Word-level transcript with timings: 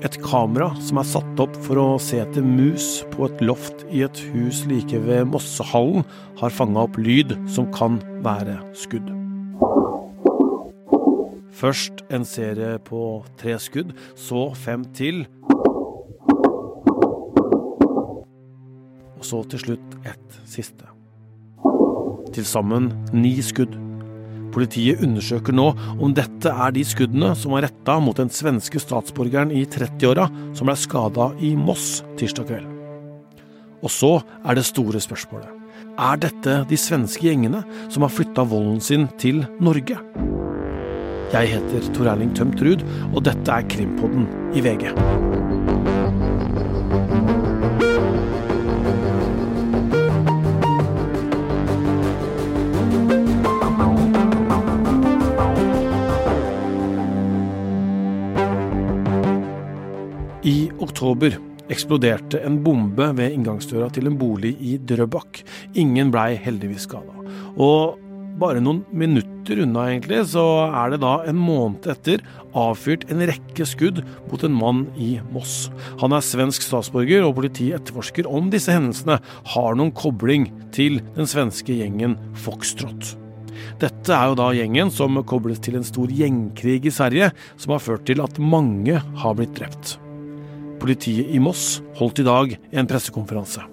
Et 0.00 0.16
kamera 0.24 0.70
som 0.80 0.96
er 0.96 1.04
satt 1.04 1.40
opp 1.44 1.56
for 1.66 1.76
å 1.76 1.86
se 2.00 2.22
etter 2.22 2.44
mus 2.44 3.02
på 3.12 3.26
et 3.26 3.42
loft 3.44 3.82
i 3.92 4.00
et 4.06 4.20
hus 4.32 4.62
like 4.70 4.96
ved 5.04 5.26
Mossehallen, 5.28 6.06
har 6.40 6.54
fanga 6.56 6.86
opp 6.86 6.96
lyd 6.96 7.34
som 7.52 7.68
kan 7.74 7.98
være 8.24 8.56
skudd. 8.72 9.10
Først 11.60 12.00
en 12.08 12.24
serie 12.24 12.78
på 12.80 13.02
tre 13.36 13.58
skudd, 13.60 13.92
så 14.16 14.46
fem 14.56 14.86
til. 14.96 15.26
Og 19.20 19.28
så 19.28 19.42
til 19.52 19.66
slutt 19.66 20.00
et 20.08 20.40
siste. 20.48 20.88
Til 22.32 22.48
sammen 22.48 22.88
ni 23.12 23.36
skudd. 23.44 23.76
Politiet 24.54 25.02
undersøker 25.04 25.54
nå 25.54 25.68
om 25.98 26.14
dette 26.16 26.50
er 26.50 26.74
de 26.74 26.82
skuddene 26.86 27.32
som 27.38 27.54
var 27.54 27.66
retta 27.68 27.98
mot 28.02 28.18
den 28.18 28.32
svenske 28.34 28.82
statsborgeren 28.82 29.52
i 29.54 29.62
30-åra 29.70 30.26
som 30.58 30.66
ble 30.66 30.76
skada 30.78 31.30
i 31.38 31.54
Moss 31.58 32.00
tirsdag 32.20 32.50
kveld. 32.50 32.68
Og 33.80 33.92
så 33.92 34.16
er 34.44 34.58
det 34.58 34.66
store 34.68 35.00
spørsmålet. 35.02 35.56
Er 36.00 36.20
dette 36.20 36.60
de 36.68 36.78
svenske 36.80 37.26
gjengene 37.26 37.62
som 37.92 38.04
har 38.04 38.12
flytta 38.12 38.44
volden 38.48 38.80
sin 38.84 39.08
til 39.20 39.44
Norge? 39.62 39.98
Jeg 41.30 41.52
heter 41.52 41.92
Tor 41.94 42.10
Erling 42.10 42.32
Tømt 42.34 42.62
Ruud, 42.64 42.82
og 43.14 43.22
dette 43.28 43.54
er 43.54 43.68
Krimpodden 43.70 44.26
i 44.56 44.64
VG. 44.64 44.90
Oktober 61.10 61.38
eksploderte 61.70 62.40
en 62.46 62.60
bombe 62.64 63.08
ved 63.18 63.34
inngangsdøra 63.34 63.90
til 63.94 64.06
en 64.06 64.18
bolig 64.18 64.56
i 64.62 64.76
Drøbak. 64.78 65.42
Ingen 65.78 66.10
blei 66.10 66.36
heldigvis 66.38 66.86
skada. 66.86 67.14
Og 67.58 67.98
bare 68.40 68.62
noen 68.62 68.84
minutter 68.94 69.60
unna, 69.64 69.88
egentlig, 69.90 70.22
så 70.32 70.44
er 70.70 70.92
det 70.92 71.00
da 71.02 71.20
en 71.28 71.38
måned 71.38 71.86
etter 71.90 72.22
avfyrt 72.56 73.08
en 73.10 73.22
rekke 73.28 73.66
skudd 73.68 74.00
mot 74.30 74.42
en 74.46 74.56
mann 74.56 74.84
i 74.96 75.12
Moss. 75.34 75.68
Han 76.00 76.14
er 76.14 76.24
svensk 76.24 76.64
statsborger, 76.64 77.26
og 77.26 77.36
politiet 77.38 77.80
etterforsker 77.80 78.30
om 78.30 78.50
disse 78.54 78.72
hendelsene 78.74 79.18
har 79.54 79.78
noen 79.78 79.94
kobling 79.94 80.48
til 80.74 81.02
den 81.18 81.28
svenske 81.30 81.74
gjengen 81.82 82.16
Foxtrot. 82.38 83.16
Dette 83.82 84.14
er 84.14 84.30
jo 84.30 84.38
da 84.38 84.52
gjengen 84.56 84.94
som 84.94 85.18
kobles 85.28 85.60
til 85.62 85.76
en 85.78 85.86
stor 85.86 86.10
gjengkrig 86.10 86.84
i 86.86 86.94
Sverige, 86.94 87.34
som 87.60 87.76
har 87.76 87.84
ført 87.84 88.06
til 88.08 88.22
at 88.24 88.40
mange 88.40 88.96
har 88.98 89.36
blitt 89.36 89.58
drept. 89.58 89.98
Politiet 90.80 91.28
i 91.28 91.38
Moss 91.42 91.80
holdt 91.98 92.22
i 92.22 92.26
dag 92.26 92.56
en 92.70 92.88
pressekonferanse. 92.88 93.64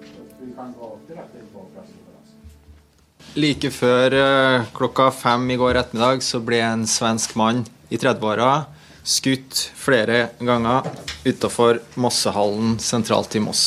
Like 3.38 3.70
før 3.70 4.14
eh, 4.18 4.66
klokka 4.74 5.08
fem 5.14 5.44
i 5.54 5.56
går 5.60 5.78
ettermiddag 5.78 6.24
så 6.26 6.40
ble 6.44 6.58
en 6.64 6.84
svensk 6.90 7.36
mann 7.38 7.62
i 7.88 7.96
30-åra 8.00 8.66
skutt 9.08 9.60
flere 9.78 10.26
ganger 10.42 10.88
utafor 11.24 11.80
Mossehallen 11.96 12.76
sentralt 12.82 13.36
i 13.38 13.42
Moss. 13.44 13.62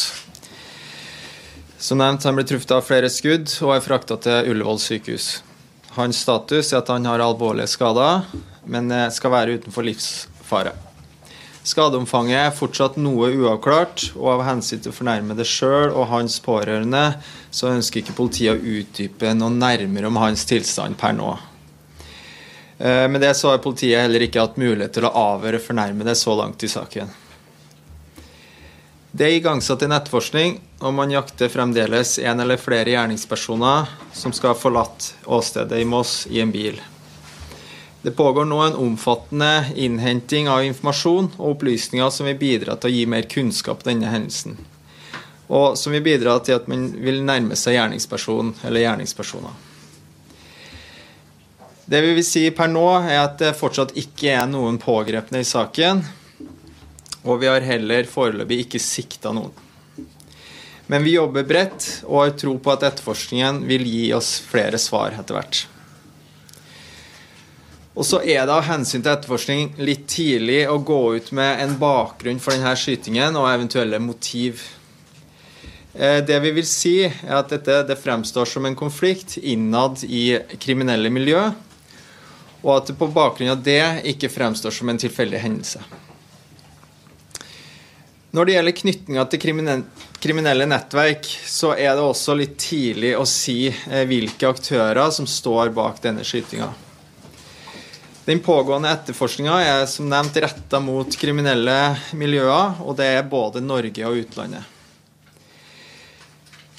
Som 1.81 1.97
nevnt, 1.97 2.27
Han 2.27 2.37
ble 2.37 2.45
truffet 2.45 2.75
av 2.75 2.85
flere 2.85 3.09
skudd 3.09 3.49
og 3.65 3.73
er 3.73 3.81
frakta 3.81 4.19
til 4.21 4.51
Ullevål 4.51 4.77
sykehus. 4.83 5.31
Hans 5.97 6.21
status 6.21 6.69
er 6.73 6.83
at 6.83 6.93
han 6.93 7.09
har 7.09 7.23
alvorlige 7.25 7.71
skader, 7.73 8.27
men 8.69 8.93
skal 9.11 9.33
være 9.33 9.57
utenfor 9.57 9.87
livsfare. 9.87 10.75
Skadeomfanget 11.61 12.39
er 12.39 12.55
fortsatt 12.57 12.95
noe 12.97 13.29
uavklart, 13.37 14.07
og 14.17 14.31
av 14.33 14.43
hensyn 14.47 14.81
til 14.81 14.95
fornærmede 14.95 15.45
sjøl 15.45 15.91
og 15.93 16.07
hans 16.09 16.39
pårørende, 16.41 17.03
så 17.53 17.69
ønsker 17.75 18.01
ikke 18.01 18.17
politiet 18.17 18.55
å 18.55 18.77
utdype 18.79 19.35
noe 19.37 19.53
nærmere 19.53 20.09
om 20.09 20.17
hans 20.23 20.47
tilstand 20.49 20.97
per 20.97 21.13
nå. 21.17 21.35
Eh, 22.81 23.05
med 23.13 23.21
det 23.21 23.35
så 23.37 23.51
har 23.51 23.61
politiet 23.61 24.01
heller 24.01 24.25
ikke 24.25 24.41
hatt 24.41 24.57
mulighet 24.57 24.95
til 24.97 25.05
å 25.05 25.13
avhøre 25.13 25.61
fornærmede 25.61 26.15
så 26.17 26.33
langt 26.39 26.65
i 26.65 26.71
saken. 26.71 27.13
Det 29.11 29.27
er 29.27 29.35
igangsatt 29.37 29.83
en 29.85 29.93
etterforskning, 29.93 30.55
og 30.81 30.95
man 30.97 31.13
jakter 31.13 31.51
fremdeles 31.51 32.15
en 32.23 32.41
eller 32.41 32.57
flere 32.57 32.93
gjerningspersoner 32.95 33.91
som 34.17 34.33
skal 34.33 34.55
ha 34.55 34.57
forlatt 34.57 35.11
åstedet 35.29 35.77
i 35.77 35.85
Moss 35.85 36.23
i 36.31 36.41
en 36.41 36.53
bil. 36.53 36.79
Det 38.01 38.11
pågår 38.11 38.45
nå 38.45 38.59
en 38.59 38.75
omfattende 38.75 39.65
innhenting 39.75 40.49
av 40.49 40.63
informasjon 40.65 41.27
og 41.37 41.49
opplysninger 41.55 42.09
som 42.09 42.25
vil 42.25 42.39
bidra 42.39 42.73
til 42.75 42.89
å 42.89 42.93
gi 42.95 43.03
mer 43.05 43.27
kunnskap 43.29 43.83
om 43.83 43.91
denne 43.91 44.09
hendelsen. 44.09 44.55
Og 45.53 45.77
som 45.77 45.93
vil 45.93 46.01
bidra 46.01 46.39
til 46.41 46.57
at 46.57 46.69
man 46.71 46.87
vil 46.97 47.21
nærme 47.27 47.57
seg 47.59 47.75
gjerningsperson 47.75 48.55
eller 48.65 48.87
gjerningspersoner. 48.87 49.53
Det 51.91 51.99
vi 52.01 52.13
vil 52.15 52.25
si 52.25 52.45
per 52.55 52.71
nå, 52.71 52.87
er 53.03 53.19
at 53.19 53.35
det 53.41 53.51
fortsatt 53.59 53.93
ikke 53.99 54.31
er 54.33 54.47
noen 54.49 54.79
pågrepne 54.81 55.43
i 55.43 55.47
saken. 55.47 56.01
Og 57.27 57.41
vi 57.43 57.49
har 57.51 57.67
heller 57.67 58.07
foreløpig 58.09 58.63
ikke 58.63 58.81
sikta 58.81 59.33
noen. 59.35 59.51
Men 60.87 61.05
vi 61.05 61.13
jobber 61.17 61.45
bredt 61.47 61.85
og 62.07 62.23
har 62.23 62.33
tro 62.39 62.55
på 62.57 62.73
at 62.73 62.87
etterforskningen 62.87 63.61
vil 63.67 63.85
gi 63.85 64.07
oss 64.15 64.39
flere 64.41 64.79
svar 64.81 65.13
etter 65.19 65.37
hvert. 65.37 65.61
Og 67.91 68.05
så 68.07 68.21
er 68.23 68.45
det 68.47 68.53
av 68.55 68.63
hensyn 68.63 69.01
til 69.03 69.11
etterforskning 69.11 69.73
litt 69.83 70.05
tidlig 70.11 70.61
å 70.71 70.77
gå 70.79 70.99
ut 71.17 71.31
med 71.35 71.59
en 71.59 71.73
bakgrunn 71.79 72.39
for 72.39 72.55
denne 72.55 72.71
skytingen 72.79 73.35
og 73.35 73.49
eventuelle 73.51 73.99
motiv. 73.99 74.61
Eh, 75.93 76.21
det 76.23 76.37
vi 76.39 76.53
vil 76.55 76.67
si, 76.67 76.95
er 77.03 77.35
at 77.35 77.51
dette 77.51 77.81
det 77.89 77.99
fremstår 77.99 78.47
som 78.47 78.65
en 78.65 78.77
konflikt 78.79 79.35
innad 79.37 80.05
i 80.07 80.39
kriminelle 80.55 81.11
miljø, 81.11 81.49
og 82.61 82.71
at 82.77 82.91
det 82.91 82.95
på 82.95 83.09
bakgrunn 83.11 83.51
av 83.51 83.65
det 83.65 83.83
ikke 84.13 84.31
fremstår 84.31 84.71
som 84.71 84.91
en 84.91 85.01
tilfeldig 85.01 85.41
hendelse. 85.43 85.83
Når 88.31 88.47
det 88.47 88.53
gjelder 88.53 88.75
knytninga 88.77 89.25
til 89.27 89.41
kriminelle 90.23 90.67
nettverk, 90.69 91.27
så 91.27 91.73
er 91.75 91.97
det 91.97 92.05
også 92.05 92.37
litt 92.39 92.55
tidlig 92.63 93.11
å 93.19 93.27
si 93.27 93.65
eh, 93.67 94.05
hvilke 94.07 94.47
aktører 94.47 95.11
som 95.11 95.27
står 95.27 95.73
bak 95.75 95.99
denne 96.05 96.23
skytinga. 96.23 96.69
Den 98.25 98.39
pågående 98.39 98.91
etterforskninga 98.93 99.55
er 99.65 99.87
som 99.89 100.09
nevnt 100.09 100.37
retta 100.43 100.79
mot 100.83 101.15
kriminelle 101.17 101.77
miljøer, 102.13 102.77
og 102.85 102.93
det 102.99 103.07
er 103.15 103.25
både 103.25 103.63
Norge 103.65 104.05
og 104.05 104.19
utlandet. 104.21 104.77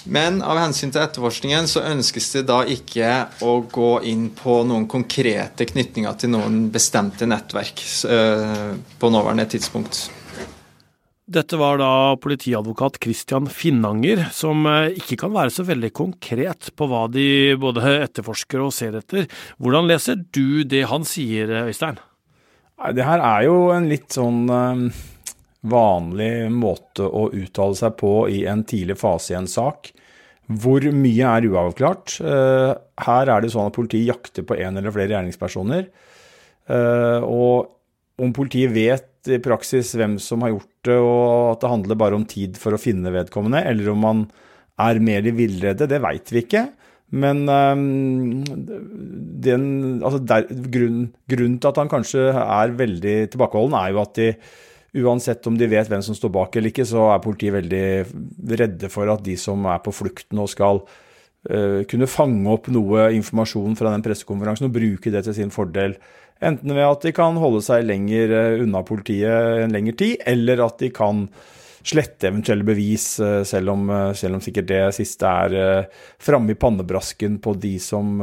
Men 0.05 0.41
av 0.43 0.59
hensyn 0.59 0.91
til 0.91 1.03
etterforskningen 1.03 1.69
så 1.71 1.85
ønskes 1.87 2.33
det 2.35 2.45
da 2.49 2.63
ikke 2.67 3.11
å 3.47 3.61
gå 3.71 3.91
inn 4.11 4.29
på 4.35 4.63
noen 4.67 4.89
konkrete 4.91 5.67
knytninger 5.69 6.17
til 6.19 6.33
noen 6.35 6.65
bestemte 6.75 7.27
nettverk 7.31 7.85
på 8.99 9.13
nåværende 9.15 9.47
tidspunkt. 9.55 10.09
Dette 11.33 11.57
var 11.57 11.79
da 11.81 12.17
politiadvokat 12.21 12.99
Christian 13.01 13.47
Finnanger, 13.49 14.27
som 14.35 14.67
eh, 14.69 14.99
ikke 14.99 15.17
kan 15.23 15.33
være 15.33 15.53
så 15.55 15.65
veldig 15.65 15.89
konkret 15.97 16.69
på 16.77 16.89
hva 16.91 17.07
de 17.13 17.55
både 17.61 17.85
etterforsker 18.03 18.61
og 18.61 18.75
ser 18.77 18.99
etter. 18.99 19.29
Hvordan 19.63 19.89
leser 19.89 20.19
du 20.35 20.61
det 20.69 20.85
han 20.91 21.07
sier, 21.09 21.49
Øystein? 21.71 22.01
Det 22.93 23.07
her 23.07 23.23
er 23.23 23.47
jo 23.47 23.57
en 23.73 23.89
litt 23.89 24.13
sånn 24.13 24.43
eh, 24.53 25.03
vanlig 25.73 26.33
måte 26.53 27.07
å 27.07 27.29
uttale 27.31 27.79
seg 27.81 27.97
på 28.03 28.15
i 28.29 28.43
en 28.51 28.67
tidlig 28.69 28.99
fase 29.01 29.33
i 29.33 29.39
en 29.39 29.49
sak. 29.49 29.93
Hvor 30.53 30.85
mye 30.93 31.37
er 31.39 31.49
uavklart? 31.49 32.19
Eh, 32.21 32.73
her 33.07 33.33
er 33.37 33.45
det 33.45 33.55
sånn 33.55 33.71
at 33.71 33.79
politiet 33.79 34.11
jakter 34.11 34.45
på 34.45 34.59
en 34.59 34.83
eller 34.83 34.93
flere 34.93 35.15
gjerningspersoner. 35.15 35.89
Og 36.73 38.23
om 38.23 38.31
politiet 38.37 38.71
vet 38.73 39.09
i 39.31 39.41
praksis 39.43 39.93
hvem 39.99 40.17
som 40.23 40.43
har 40.43 40.55
gjort 40.55 40.89
det, 40.89 40.99
og 40.99 41.53
at 41.53 41.63
det 41.63 41.73
handler 41.73 41.99
bare 42.01 42.19
om 42.19 42.27
tid 42.29 42.59
for 42.61 42.75
å 42.75 42.81
finne 42.81 43.13
vedkommende, 43.15 43.63
eller 43.69 43.93
om 43.93 44.01
man 44.03 44.25
er 44.83 45.03
mer 45.05 45.27
i 45.29 45.35
villrede, 45.37 45.89
det 45.89 46.01
veit 46.03 46.33
vi 46.33 46.43
ikke. 46.43 46.67
Men 47.13 47.45
um, 47.45 48.41
den, 49.45 49.65
altså 50.01 50.19
der, 50.25 50.47
grunn, 50.73 51.11
grunnen 51.29 51.59
til 51.61 51.69
at 51.69 51.81
han 51.83 51.91
kanskje 51.93 52.31
er 52.33 52.73
veldig 52.79 53.17
tilbakeholden, 53.35 53.77
er 53.77 53.93
jo 53.93 54.01
at 54.01 54.17
de, 54.17 54.31
uansett 55.03 55.47
om 55.49 55.59
de 55.61 55.69
vet 55.69 55.89
hvem 55.93 56.05
som 56.05 56.17
står 56.17 56.33
bak 56.33 56.57
eller 56.57 56.73
ikke, 56.73 56.89
så 56.89 57.11
er 57.13 57.25
politiet 57.25 57.57
veldig 57.59 58.57
redde 58.61 58.93
for 58.93 59.13
at 59.13 59.25
de 59.27 59.37
som 59.41 59.69
er 59.69 59.83
på 59.85 59.93
flukt 59.93 60.33
nå, 60.33 60.49
skal 60.49 60.81
uh, 60.81 61.85
kunne 61.91 62.09
fange 62.09 62.49
opp 62.57 62.73
noe 62.73 63.11
informasjon 63.19 63.77
fra 63.77 63.93
den 63.93 64.05
pressekonferansen 64.09 64.71
og 64.71 64.77
bruke 64.81 65.13
det 65.13 65.27
til 65.29 65.37
sin 65.43 65.53
fordel. 65.53 65.99
Enten 66.43 66.75
ved 66.75 66.83
at 66.83 67.05
de 67.07 67.13
kan 67.15 67.39
holde 67.39 67.63
seg 67.63 67.87
lenger 67.87 68.35
eh, 68.35 68.61
unna 68.65 68.83
politiet 68.87 69.63
en 69.63 69.75
lengre 69.75 69.95
tid, 69.99 70.17
eller 70.27 70.65
at 70.65 70.81
de 70.83 70.91
kan 70.95 71.27
slette 71.87 72.29
eventuelle 72.29 72.67
bevis, 72.67 73.07
eh, 73.23 73.43
selv 73.47 73.75
om, 73.77 73.87
eh, 73.91 74.11
selv 74.19 74.39
om 74.39 74.43
sikkert 74.43 74.71
det 74.73 74.83
siste 74.99 75.31
er 75.47 75.87
framme 76.23 76.55
i 76.55 76.59
pannebrasken 76.59 77.39
på 77.43 77.55
de 77.63 77.77
som 77.83 78.19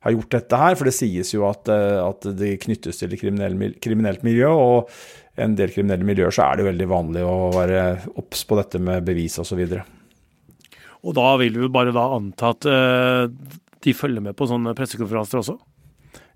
har 0.00 0.14
gjort 0.14 0.32
dette 0.32 0.56
her. 0.56 0.76
For 0.80 0.88
det 0.88 0.96
sies 0.96 1.34
jo 1.34 1.44
at, 1.48 1.68
at 1.68 2.28
det 2.40 2.54
knyttes 2.64 3.02
til 3.02 3.12
et 3.12 3.20
kriminelt 3.20 4.24
miljø. 4.24 4.48
og 4.48 4.92
en 5.40 5.54
del 5.56 5.70
kriminelle 5.72 6.04
miljøer 6.04 6.34
så 6.34 6.50
er 6.50 6.58
det 6.58 6.66
veldig 6.66 6.86
vanlig 6.88 7.20
å 7.24 7.48
være 7.54 7.82
obs 8.20 8.42
på 8.44 8.56
dette 8.58 8.80
med 8.80 9.04
bevis 9.06 9.38
osv. 9.40 9.60
Og, 9.60 9.78
og 11.04 11.16
da 11.16 11.28
vil 11.40 11.56
vi 11.62 11.68
bare 11.72 11.94
da 11.96 12.10
anta 12.16 12.52
at 12.52 12.68
de 13.80 13.94
følger 13.96 14.24
med 14.24 14.36
på 14.36 14.48
sånne 14.50 14.74
pressekonferanser 14.76 15.40
også? 15.40 15.56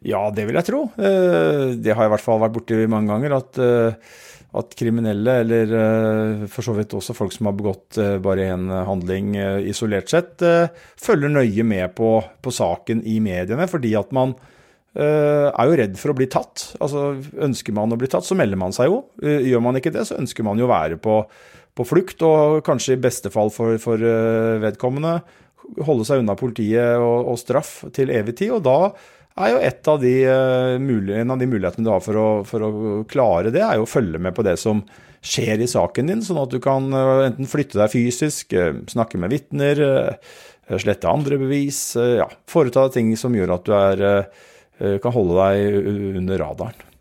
Ja, 0.04 0.26
det 0.34 0.44
vil 0.48 0.58
jeg 0.60 0.68
tro. 0.68 0.84
Det 0.96 1.92
har 1.96 2.04
jeg 2.04 2.10
i 2.10 2.14
hvert 2.14 2.24
fall 2.24 2.42
vært 2.42 2.54
borti 2.58 2.78
mange 2.90 3.12
ganger. 3.14 3.38
at 3.40 3.66
at 4.54 4.70
kriminelle, 4.78 5.32
eller 5.42 5.70
uh, 5.74 6.42
for 6.46 6.62
så 6.62 6.76
vidt 6.76 6.92
også 6.94 7.10
folk 7.18 7.32
som 7.34 7.48
har 7.48 7.56
begått 7.58 7.96
bare 8.22 8.44
én 8.52 8.68
handling 8.86 9.32
isolert 9.66 10.12
sett, 10.12 10.44
følger 10.94 11.32
nøye 11.32 11.64
med 11.66 11.90
på, 11.98 12.20
på, 12.22 12.52
saken 12.54 13.00
i 13.02 13.16
mediene, 13.18 13.66
fordi 13.66 13.96
at 13.98 14.14
man 14.14 14.36
er 14.94 15.66
jo 15.66 15.74
redd 15.80 15.98
for 15.98 16.12
å 16.12 16.14
bli 16.14 16.28
tatt. 16.30 16.68
Altså, 16.78 17.16
Ønsker 17.42 17.74
man 17.74 17.90
å 17.90 17.98
bli 17.98 18.06
tatt, 18.06 18.28
så 18.28 18.38
melder 18.38 18.60
man 18.62 18.70
seg 18.70 18.92
jo. 18.92 19.00
Gjør 19.18 19.64
man 19.66 19.80
ikke 19.80 19.90
det, 19.90 20.04
så 20.06 20.20
ønsker 20.20 20.46
man 20.46 20.62
jo 20.62 20.68
å 20.68 20.70
være 20.70 21.00
på, 21.02 21.16
på 21.74 21.88
flukt, 21.90 22.22
og 22.22 22.60
kanskje 22.62 22.94
i 22.94 23.02
beste 23.02 23.34
fall 23.34 23.50
for, 23.50 23.74
for 23.82 24.06
vedkommende 24.62 25.16
holde 25.84 26.06
seg 26.06 26.22
unna 26.22 26.36
politiet 26.38 27.00
og, 27.00 27.30
og 27.32 27.40
straff 27.40 27.76
til 27.94 28.12
evig 28.14 28.36
tid. 28.40 28.54
og 28.56 28.64
da 28.66 28.78
er 29.40 29.50
jo 29.50 29.62
et 29.66 29.90
av 29.90 29.98
de, 30.02 30.12
uh, 30.31 31.19
en 31.19 31.34
av 31.34 31.40
de 31.40 31.48
mulighetene 31.50 31.86
du 31.86 31.90
har 31.90 32.02
for 32.04 32.20
å, 32.20 32.28
for 32.46 32.62
å, 32.62 32.70
klare 33.10 33.50
det, 33.54 33.64
er 33.66 33.81
jo 33.81 33.86
å 33.86 33.90
følge 33.90 34.20
med 34.22 34.36
på 34.36 34.44
det 34.46 34.56
som 34.60 34.84
skjer 35.25 35.62
i 35.64 35.70
saken 35.70 36.10
din, 36.10 36.22
sånn 36.22 36.42
at 36.42 36.52
du 36.52 36.60
kan 36.62 36.86
uh, 36.94 37.25
enten 37.26 37.50
flytte 37.50 37.81
deg 37.81 37.92
fysisk, 37.92 38.54
uh, 38.54 38.76
snakke 38.90 39.20
med 39.20 39.34
vitner, 39.34 39.82
slette 40.81 41.10
andre 41.10 41.36
bevis, 41.36 41.78
ja, 42.16 42.25
foreta 42.48 42.86
ting 42.88 43.10
som 43.20 43.34
gjør 43.36 43.50
at 43.58 43.66
du 43.66 43.72
er, 43.76 44.04
kan 45.04 45.12
holde 45.12 45.37
deg 45.37 45.90
under 46.22 46.40
radaren. 46.40 46.94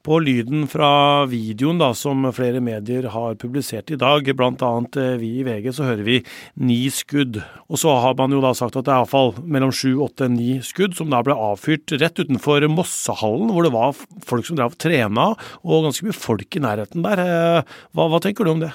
På 0.00 0.16
lyden 0.16 0.62
fra 0.64 1.26
videoen 1.28 1.76
da, 1.80 1.90
som 1.92 2.24
flere 2.32 2.62
medier 2.64 3.04
har 3.12 3.34
publisert 3.36 3.90
i 3.92 3.98
dag, 4.00 4.24
bl.a. 4.32 4.70
Eh, 4.96 5.16
vi 5.20 5.28
i 5.42 5.44
VG, 5.44 5.66
så 5.76 5.84
hører 5.90 6.06
vi 6.06 6.14
ni 6.56 6.78
skudd. 6.88 7.36
Og 7.68 7.82
så 7.82 7.92
har 8.00 8.16
man 8.16 8.32
jo 8.32 8.40
da 8.40 8.54
sagt 8.56 8.78
at 8.80 8.86
det 8.86 8.94
er 8.94 9.02
iallfall 9.02 9.34
mellom 9.44 9.74
sju, 9.76 9.98
åtte, 10.00 10.30
ni 10.32 10.54
skudd 10.64 10.96
som 10.96 11.12
da 11.12 11.20
ble 11.26 11.36
avfyrt 11.36 11.92
rett 12.00 12.16
utenfor 12.16 12.64
Mossehallen, 12.72 13.52
hvor 13.52 13.68
det 13.68 13.74
var 13.76 13.92
folk 14.24 14.48
som 14.48 14.56
drev 14.56 14.72
og 14.72 14.80
trena, 14.80 15.26
og 15.68 15.84
ganske 15.90 16.08
mye 16.08 16.16
folk 16.16 16.56
i 16.56 16.64
nærheten 16.64 17.04
der. 17.04 17.24
Eh, 17.26 17.76
hva, 17.92 18.08
hva 18.08 18.24
tenker 18.24 18.48
du 18.48 18.54
om 18.54 18.64
det? 18.64 18.72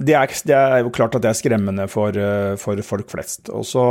Det 0.00 0.20
er, 0.20 0.36
det 0.48 0.56
er, 0.56 0.78
jo 0.84 0.92
klart 0.92 1.16
at 1.16 1.24
det 1.24 1.32
er 1.32 1.40
skremmende 1.40 1.88
for, 1.88 2.12
eh, 2.12 2.60
for 2.60 2.84
folk 2.84 3.08
flest. 3.08 3.48
Og 3.56 3.64
så 3.68 3.86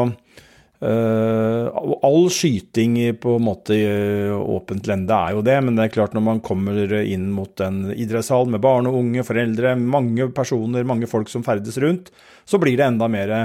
all 0.80 2.30
skyting 2.32 2.94
på 3.20 3.34
en 3.36 3.44
måte 3.44 3.76
i 3.76 3.88
åpent 4.32 4.88
lende 4.88 5.16
er 5.16 5.34
jo 5.36 5.42
det, 5.44 5.58
men 5.66 5.76
det 5.76 5.88
er 5.88 5.96
klart 5.98 6.16
når 6.16 6.24
man 6.24 6.40
kommer 6.46 6.94
inn 7.02 7.26
mot 7.36 7.60
en 7.66 7.90
idrettshall 7.92 8.48
med 8.48 8.64
barn 8.64 8.88
og 8.88 8.96
unge, 9.02 9.26
foreldre, 9.28 9.74
mange 9.76 10.30
personer, 10.36 10.88
mange 10.88 11.10
folk 11.12 11.28
som 11.32 11.44
ferdes 11.44 11.76
rundt, 11.84 12.14
så 12.48 12.62
blir 12.64 12.80
det 12.80 12.88
enda 12.88 13.10
mer 13.12 13.36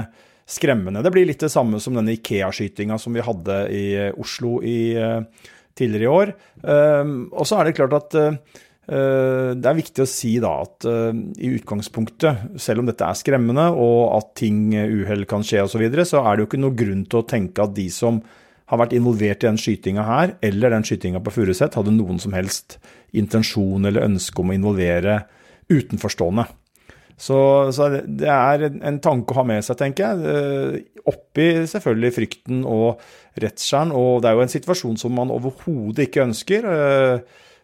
skremmende. 0.47 1.03
Det 1.03 1.11
blir 1.11 1.27
litt 1.27 1.43
det 1.43 1.51
samme 1.51 1.81
som 1.83 1.97
denne 1.97 2.15
Ikea-skytinga 2.15 2.99
som 3.01 3.17
vi 3.17 3.25
hadde 3.25 3.59
i 3.73 3.85
Oslo 4.13 4.61
i, 4.63 4.95
uh, 4.95 5.51
tidligere 5.75 6.07
i 6.07 6.13
år. 6.21 6.35
og 7.35 7.43
så 7.45 7.57
er 7.59 7.67
det 7.67 7.75
klart 7.75 7.93
at 7.97 8.15
Eh, 8.15 8.33
det 8.85 9.65
er 9.65 9.77
viktig 9.79 10.03
å 10.03 10.09
si 10.09 10.35
da 10.41 10.51
at 10.61 10.85
eh, 10.89 11.21
i 11.41 11.51
utgangspunktet, 11.57 12.57
selv 12.61 12.83
om 12.83 12.89
dette 12.89 13.05
er 13.07 13.17
skremmende 13.17 13.71
og 13.73 14.01
at 14.13 14.33
ting, 14.37 14.67
eh, 14.77 14.91
uhell 15.01 15.25
kan 15.29 15.45
skje 15.45 15.63
osv., 15.63 15.73
så, 15.73 15.81
videre, 15.81 16.05
så 16.05 16.21
er 16.21 16.35
det 16.35 16.43
jo 16.43 16.49
ikke 16.51 16.61
noe 16.61 16.77
grunn 16.77 17.05
til 17.09 17.21
å 17.21 17.27
tenke 17.29 17.65
at 17.65 17.73
de 17.77 17.87
som 17.93 18.19
har 18.69 18.81
vært 18.81 18.93
involvert 18.97 19.41
i 19.41 19.47
den 19.47 19.57
skytinga 19.61 20.05
her, 20.05 20.35
eller 20.45 20.73
den 20.73 20.85
skytinga 20.85 21.21
på 21.25 21.33
Furuset, 21.33 21.77
hadde 21.77 21.93
noen 21.93 22.21
som 22.21 22.33
helst 22.37 22.77
intensjon 23.17 23.85
eller 23.85 24.05
ønske 24.05 24.41
om 24.41 24.53
å 24.53 24.57
involvere 24.57 25.19
utenforstående. 25.69 26.45
Så, 27.15 27.37
så, 27.71 27.87
det 28.03 28.27
er 28.27 28.65
en 28.67 28.97
tanke 29.01 29.31
å 29.31 29.37
ha 29.39 29.45
med 29.47 29.63
seg, 29.63 29.77
tenker 29.79 30.09
jeg. 30.09 30.81
Oppi 31.07 31.45
selvfølgelig 31.69 32.11
frykten 32.17 32.65
og 32.67 33.05
redselen. 33.39 33.93
Og 33.95 34.19
det 34.19 34.29
er 34.29 34.35
jo 34.35 34.43
en 34.43 34.51
situasjon 34.51 34.99
som 34.99 35.15
man 35.15 35.31
overhodet 35.31 36.09
ikke 36.09 36.25
ønsker. 36.25 36.67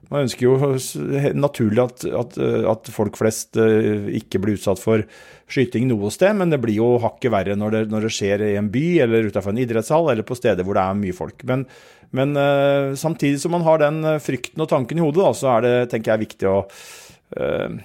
Man 0.09 0.25
ønsker 0.25 0.43
jo 0.47 0.55
naturlig 1.37 1.83
at, 1.83 2.03
at, 2.09 2.37
at, 2.73 2.89
folk 2.91 3.19
flest 3.19 3.59
eh, 3.61 4.09
ikke 4.19 4.41
blir 4.43 4.57
utsatt 4.57 4.81
for 4.81 5.05
skyting 5.51 5.87
noe 5.87 6.11
sted, 6.11 6.35
men 6.39 6.51
det 6.51 6.59
blir 6.63 6.79
jo 6.79 6.95
hakket 7.03 7.31
verre 7.33 7.55
når 7.59 7.75
det, 7.75 7.81
når 7.91 8.07
det 8.07 8.13
skjer 8.15 8.43
i 8.49 8.55
en 8.59 8.71
by 8.71 8.85
eller 9.05 9.29
utenfor 9.29 9.53
en 9.53 9.61
idrettshall 9.63 10.11
eller 10.11 10.27
på 10.27 10.35
steder 10.39 10.67
hvor 10.67 10.75
det 10.79 10.83
er 10.83 10.99
mye 10.99 11.15
folk. 11.15 11.45
Men, 11.47 11.63
men 12.17 12.35
uh, 12.35 12.91
samtidig 12.99 13.39
som 13.43 13.55
man 13.55 13.63
har 13.67 13.83
den 13.83 14.01
eh, 14.03 14.19
frykten 14.23 14.63
og 14.63 14.71
tanken 14.71 14.99
i 14.99 15.05
hodet, 15.05 15.23
da, 15.23 15.31
så 15.37 15.53
er 15.55 15.67
det 15.67 15.75
tenker 15.93 16.13
jeg, 16.13 16.25
viktig 16.25 16.49
å 16.51 16.57
uh, 16.65 17.79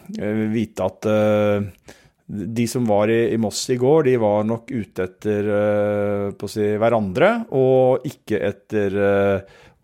vite 0.55 0.91
at 0.91 1.11
uh, 1.11 1.95
de 2.27 2.67
som 2.67 2.87
var 2.89 3.11
i, 3.13 3.21
i, 3.35 3.39
Moss 3.39 3.61
i 3.71 3.77
går, 3.79 4.09
de 4.09 4.17
var 4.19 4.47
nok 4.49 4.73
ute 4.75 5.05
etter 5.07 5.51
å 6.35 6.49
si, 6.51 6.73
hverandre, 6.81 7.31
og 7.55 8.09
ikke 8.09 8.41
etter 8.49 8.99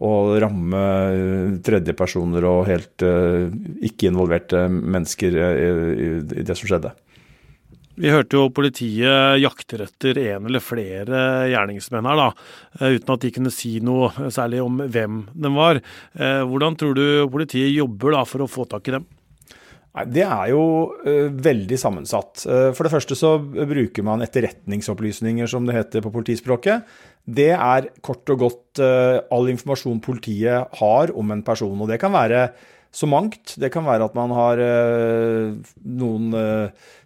å 0.03 0.13
ramme 0.43 0.83
eh, 1.13 1.55
tredjepersoner 1.63 2.47
og 2.49 2.67
helt 2.67 3.05
uh, 3.07 3.47
ikke-involverte 3.87 4.67
mennesker 4.73 5.39
i, 5.39 5.47
i, 5.47 6.11
i, 6.41 6.45
det 6.47 6.57
som 6.59 6.71
skjedde. 6.71 6.93
Vi 8.03 8.11
hørte 8.11 8.39
jo 8.39 8.49
politiet 8.57 9.37
jakter 9.39 9.85
etter 9.85 10.19
en 10.23 10.49
eller 10.49 10.65
flere 10.65 11.45
gjerningsmenn 11.53 12.09
her, 12.09 12.23
da, 12.23 12.87
uten 12.89 13.15
at 13.15 13.25
de 13.27 13.31
kunne 13.37 13.53
si 13.53 13.75
noe 13.85 14.31
særlig 14.33 14.63
om 14.65 14.81
hvem 14.81 15.19
de 15.37 15.51
var. 15.53 15.83
Hvordan 16.17 16.79
tror 16.81 16.97
du 16.97 17.05
politiet 17.31 17.69
jobber 17.69 18.17
da 18.17 18.23
for 18.25 18.43
å 18.43 18.49
få 18.49 18.65
tak 18.73 18.89
i 18.89 18.97
dem? 18.97 19.05
Det 19.93 20.23
er 20.25 20.49
jo 20.55 20.65
uh, 21.05 21.29
veldig 21.45 21.77
sammensatt. 21.77 22.47
Uh, 22.49 22.71
for 22.73 22.87
det 22.87 22.95
første 22.95 23.17
så 23.19 23.35
bruker 23.43 24.07
man 24.07 24.25
etterretningsopplysninger, 24.25 25.51
som 25.51 25.69
det 25.69 25.77
heter 25.77 26.05
på 26.05 26.13
politispråket. 26.15 26.87
Det 27.29 27.51
er 27.53 27.91
kort 28.01 28.33
og 28.33 28.47
godt 28.47 28.81
uh, 28.81 29.21
all 29.29 29.53
informasjon 29.53 30.01
politiet 30.03 30.79
har 30.81 31.13
om 31.13 31.35
en 31.35 31.45
person. 31.45 31.77
Og 31.77 31.93
det 31.93 32.01
kan 32.01 32.15
være 32.15 32.47
så 32.93 33.09
mangt. 33.09 33.55
Det 33.61 33.69
kan 33.73 33.85
være 33.85 34.05
at 34.09 34.17
man 34.17 34.33
har 34.37 34.61
noen 35.97 36.35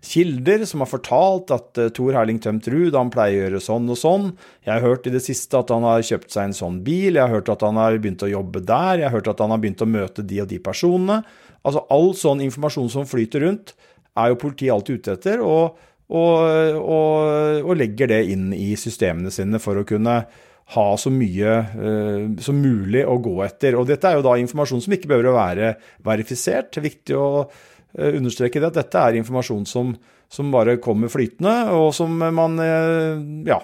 kilder 0.02 0.64
som 0.66 0.82
har 0.82 0.90
fortalt 0.90 1.52
at 1.54 1.78
Tor 1.94 2.10
Herling 2.18 2.40
Tømt 2.42 2.66
Ruud 2.74 2.98
pleier 3.14 3.36
å 3.36 3.44
gjøre 3.44 3.60
sånn 3.62 3.86
og 3.94 4.00
sånn. 4.00 4.26
Jeg 4.66 4.72
har 4.72 4.82
hørt 4.82 5.06
i 5.06 5.12
det 5.14 5.22
siste 5.22 5.60
at 5.60 5.70
han 5.70 5.86
har 5.86 6.02
kjøpt 6.02 6.34
seg 6.34 6.48
en 6.48 6.58
sånn 6.58 6.80
bil. 6.82 7.14
Jeg 7.14 7.22
har 7.22 7.36
hørt 7.36 7.54
at 7.54 7.62
han 7.62 7.78
har 7.78 8.00
begynt 8.02 8.26
å 8.26 8.32
jobbe 8.32 8.64
der. 8.66 9.04
Jeg 9.04 9.06
har 9.06 9.14
hørt 9.14 9.30
at 9.30 9.44
han 9.44 9.54
har 9.54 9.62
begynt 9.62 9.86
å 9.86 9.92
møte 9.92 10.26
de 10.26 10.42
og 10.42 10.50
de 10.50 10.58
personene. 10.58 11.20
Altså 11.66 11.82
all 11.92 12.12
sånn 12.14 12.44
informasjon 12.46 12.90
som 12.92 13.08
flyter 13.08 13.42
rundt, 13.42 13.74
er 14.16 14.32
jo 14.32 14.40
politiet 14.40 14.72
alltid 14.72 15.00
ute 15.00 15.14
etter, 15.18 15.42
og, 15.44 15.78
og, 16.06 16.34
og, 16.78 17.62
og, 17.64 17.72
legger 17.76 18.12
det 18.12 18.22
inn 18.32 18.52
i 18.56 18.70
systemene 18.78 19.32
sine 19.34 19.60
for 19.62 19.80
å 19.80 19.86
kunne 19.88 20.20
ha 20.74 20.86
så 20.98 21.12
mye 21.14 21.52
uh, 21.78 22.22
som 22.42 22.58
mulig 22.58 23.04
å 23.06 23.18
gå 23.22 23.36
etter. 23.44 23.76
Og 23.78 23.86
dette 23.90 24.08
er 24.08 24.18
jo 24.18 24.26
da 24.26 24.34
informasjon 24.40 24.82
som 24.82 24.96
ikke 24.96 25.10
behøver 25.12 25.30
å 25.30 25.36
være 25.36 25.72
verifisert. 26.06 26.72
Det 26.72 26.80
er 26.80 26.88
viktig 26.88 27.18
å 27.18 27.28
uh, 27.44 28.10
understreke 28.10 28.62
det, 28.62 28.72
at 28.72 28.80
dette 28.80 29.02
er 29.02 29.20
informasjon 29.20 29.66
som, 29.70 29.94
som 30.32 30.50
bare 30.54 30.78
kommer 30.82 31.12
flytende, 31.12 31.54
og 31.76 31.92
som 31.94 32.18
man 32.18 32.58
uh, 32.58 33.22
ja, 33.46 33.60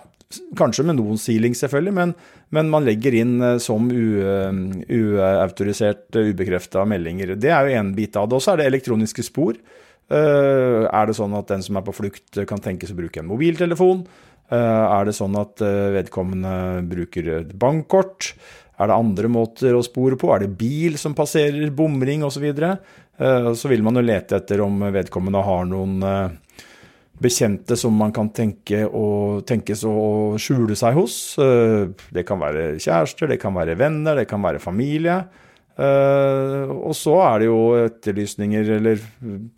Kanskje 0.58 0.84
med 0.88 0.96
noen 0.98 1.18
sealing, 1.20 1.54
selvfølgelig, 1.56 1.94
men, 1.96 2.14
men 2.54 2.70
man 2.72 2.84
legger 2.86 3.14
inn 3.18 3.34
eh, 3.42 3.58
som 3.62 3.90
uautorisert, 4.88 6.08
ubekrefta 6.16 6.84
meldinger. 6.88 7.34
Det 7.40 7.50
er 7.52 7.62
jo 7.66 7.78
én 7.80 7.94
bit 7.96 8.16
av 8.18 8.28
det. 8.28 8.36
Og 8.38 8.42
så 8.44 8.50
er 8.52 8.58
det 8.62 8.68
elektroniske 8.70 9.22
spor. 9.26 9.54
Eh, 10.12 10.82
er 10.88 11.04
det 11.08 11.16
sånn 11.18 11.34
at 11.38 11.48
den 11.52 11.62
som 11.64 11.76
er 11.78 11.84
på 11.86 11.96
flukt, 11.96 12.30
kan 12.48 12.60
tenkes 12.62 12.92
å 12.94 12.98
bruke 12.98 13.18
en 13.22 13.30
mobiltelefon? 13.30 13.98
Eh, 14.52 14.84
er 14.84 15.02
det 15.08 15.14
sånn 15.16 15.36
at 15.40 15.54
vedkommende 15.62 16.54
bruker 16.90 17.22
et 17.40 17.52
bankkort? 17.56 18.20
Er 18.80 18.86
det 18.88 18.96
andre 18.98 19.28
måter 19.30 19.72
å 19.76 19.86
spore 19.86 20.16
på? 20.18 20.32
Er 20.34 20.38
det 20.44 20.58
bil 20.58 20.98
som 21.00 21.14
passerer 21.16 21.70
bomring 21.76 22.24
osv.? 22.26 22.36
Så, 22.36 22.42
videre? 22.42 22.70
så 23.54 23.68
vil 23.70 23.82
man 23.84 23.94
jo 23.94 24.02
lete 24.02 24.34
etter 24.40 24.58
om 24.64 24.80
vedkommende 24.90 25.42
har 25.46 25.64
noen 25.68 26.00
bekjente 27.22 27.76
som 27.78 27.94
man 27.96 28.12
kan 28.14 28.30
tenke 28.34 28.84
og 28.88 29.44
tenkes 29.48 29.84
å 29.88 30.34
skjule 30.40 30.76
seg 30.78 30.98
hos. 30.98 31.16
Eh, 31.40 31.92
det 32.14 32.26
kan 32.28 32.42
være 32.42 32.74
kjærester, 32.82 33.30
det 33.30 33.40
kan 33.42 33.56
være 33.56 33.78
venner, 33.80 34.18
det 34.18 34.28
kan 34.30 34.42
være 34.44 34.62
familie. 34.62 35.22
Eh, 35.72 36.68
og 36.68 36.92
så 36.96 37.16
er 37.24 37.40
det 37.40 37.48
jo 37.48 37.60
etterlysninger 37.80 38.74
eller 38.76 39.02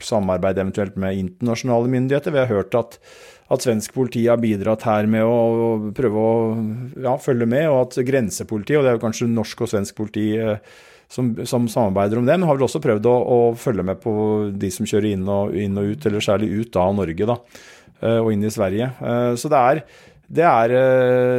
samarbeid 0.02 0.60
eventuelt 0.62 0.98
med 1.00 1.18
internasjonale 1.18 1.90
myndigheter. 1.90 2.34
Vi 2.34 2.42
har 2.44 2.52
hørt 2.52 2.76
at, 2.78 2.98
at 3.50 3.66
svensk 3.66 3.96
politi 3.96 4.26
har 4.28 4.38
bidratt 4.42 4.86
her 4.86 5.10
med 5.10 5.26
å 5.26 5.92
prøve 5.96 6.24
å 6.24 6.34
ja, 7.02 7.16
følge 7.18 7.48
med, 7.50 7.66
og 7.72 7.80
at 7.88 8.02
grensepoliti, 8.06 8.78
og 8.78 8.86
det 8.86 8.92
er 8.92 8.98
jo 9.00 9.06
kanskje 9.08 9.30
norsk 9.32 9.66
og 9.66 9.72
svensk 9.74 9.98
politi 9.98 10.28
eh, 10.38 10.60
som, 11.14 11.30
som, 11.46 11.68
samarbeider 11.70 12.18
om 12.18 12.26
det, 12.26 12.36
men 12.38 12.48
har 12.48 12.58
vel 12.58 12.66
også 12.66 12.82
prøvd 12.82 13.06
å, 13.10 13.14
å, 13.14 13.38
følge 13.58 13.84
med 13.86 14.00
på 14.02 14.14
de 14.50 14.70
som 14.74 14.88
kjører 14.88 15.12
inn 15.12 15.28
og, 15.30 15.54
inn 15.58 15.78
og 15.80 15.92
ut, 15.92 16.08
eller 16.08 16.24
særlig 16.24 16.50
ut 16.58 16.80
av 16.80 16.96
Norge, 16.98 17.28
da, 17.30 17.38
eh, 18.00 18.18
og 18.18 18.32
inn 18.34 18.42
i 18.46 18.52
Sverige. 18.52 18.90
Eh, 18.98 19.30
så 19.40 19.52
det 19.52 19.60
er 19.60 19.84
det 20.34 20.44
er, 20.48 20.72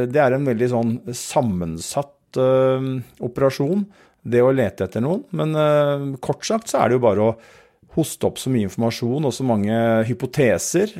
det 0.06 0.20
er 0.22 0.32
en 0.36 0.44
veldig 0.46 0.66
sånn 0.70 0.90
sammensatt 1.10 2.38
operasjon, 2.38 3.82
det 4.22 4.44
å 4.44 4.52
lete 4.54 4.86
etter 4.86 5.02
noen. 5.02 5.24
Men 5.36 6.14
kort 6.22 6.46
sagt 6.46 6.70
så 6.70 6.78
er 6.78 6.88
det 6.88 6.96
jo 6.96 7.02
bare 7.02 7.24
å 7.24 7.32
hoste 7.96 8.28
opp 8.30 8.38
så 8.38 8.52
mye 8.54 8.68
informasjon 8.68 9.26
og 9.26 9.34
så 9.34 9.44
mange 9.48 9.74
hypoteser 10.06 10.94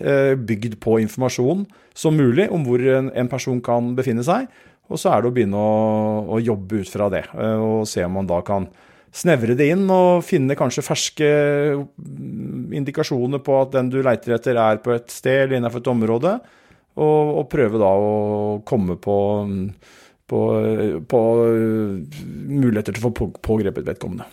bygd 0.51 0.81
på 0.83 0.99
informasjon 1.05 1.63
som 1.97 2.19
mulig 2.19 2.49
om 2.53 2.67
hvor 2.67 2.83
en, 2.99 3.31
person 3.31 3.63
kan 3.65 3.95
befinne 3.97 4.27
seg. 4.27 4.51
Og 4.87 5.01
så 5.01 5.13
er 5.13 5.23
det 5.23 5.31
å 5.31 5.35
begynne 5.35 5.59
å, 5.61 5.79
å 6.37 6.43
jobbe 6.43 6.83
ut 6.83 6.91
fra 6.91 7.09
det, 7.11 7.25
og 7.35 7.89
se 7.91 8.05
om 8.07 8.15
man 8.21 8.29
da 8.29 8.39
kan 8.47 8.69
snevre 9.17 9.57
det 9.57 9.71
inn 9.73 9.87
og 9.91 10.23
finne 10.27 10.55
kanskje 10.59 10.85
ferske 10.85 11.29
indikasjoner 12.77 13.41
på 13.43 13.57
at 13.63 13.73
den 13.75 13.91
du 13.91 13.99
leiter 14.05 14.37
etter 14.37 14.59
er 14.61 14.83
på 14.85 14.93
et 14.95 15.11
sted 15.11 15.47
eller 15.47 15.59
innenfor 15.59 15.83
et 15.83 15.93
område, 15.93 16.35
og, 16.97 17.33
og 17.41 17.49
prøve 17.53 17.81
da 17.83 17.93
å 17.93 18.17
komme 18.69 18.99
på 19.01 19.17
på, 20.27 20.41
på 21.07 21.21
muligheter 22.51 22.97
til 22.97 23.05
å 23.05 23.13
få 23.15 23.31
pågrepet 23.47 23.87
vedkommende. 23.87 24.27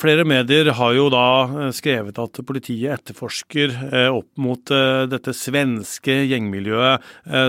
Flere 0.00 0.22
medier 0.24 0.70
har 0.78 0.94
jo 0.96 1.08
da 1.12 1.24
eh, 1.44 1.72
skrevet 1.76 2.16
at 2.22 2.38
politiet 2.48 2.94
etterforsker 2.94 3.74
eh, 3.90 4.06
opp 4.08 4.30
mot 4.40 4.72
eh, 4.72 5.02
dette 5.10 5.34
svenske 5.36 6.14
gjengmiljøet 6.30 7.04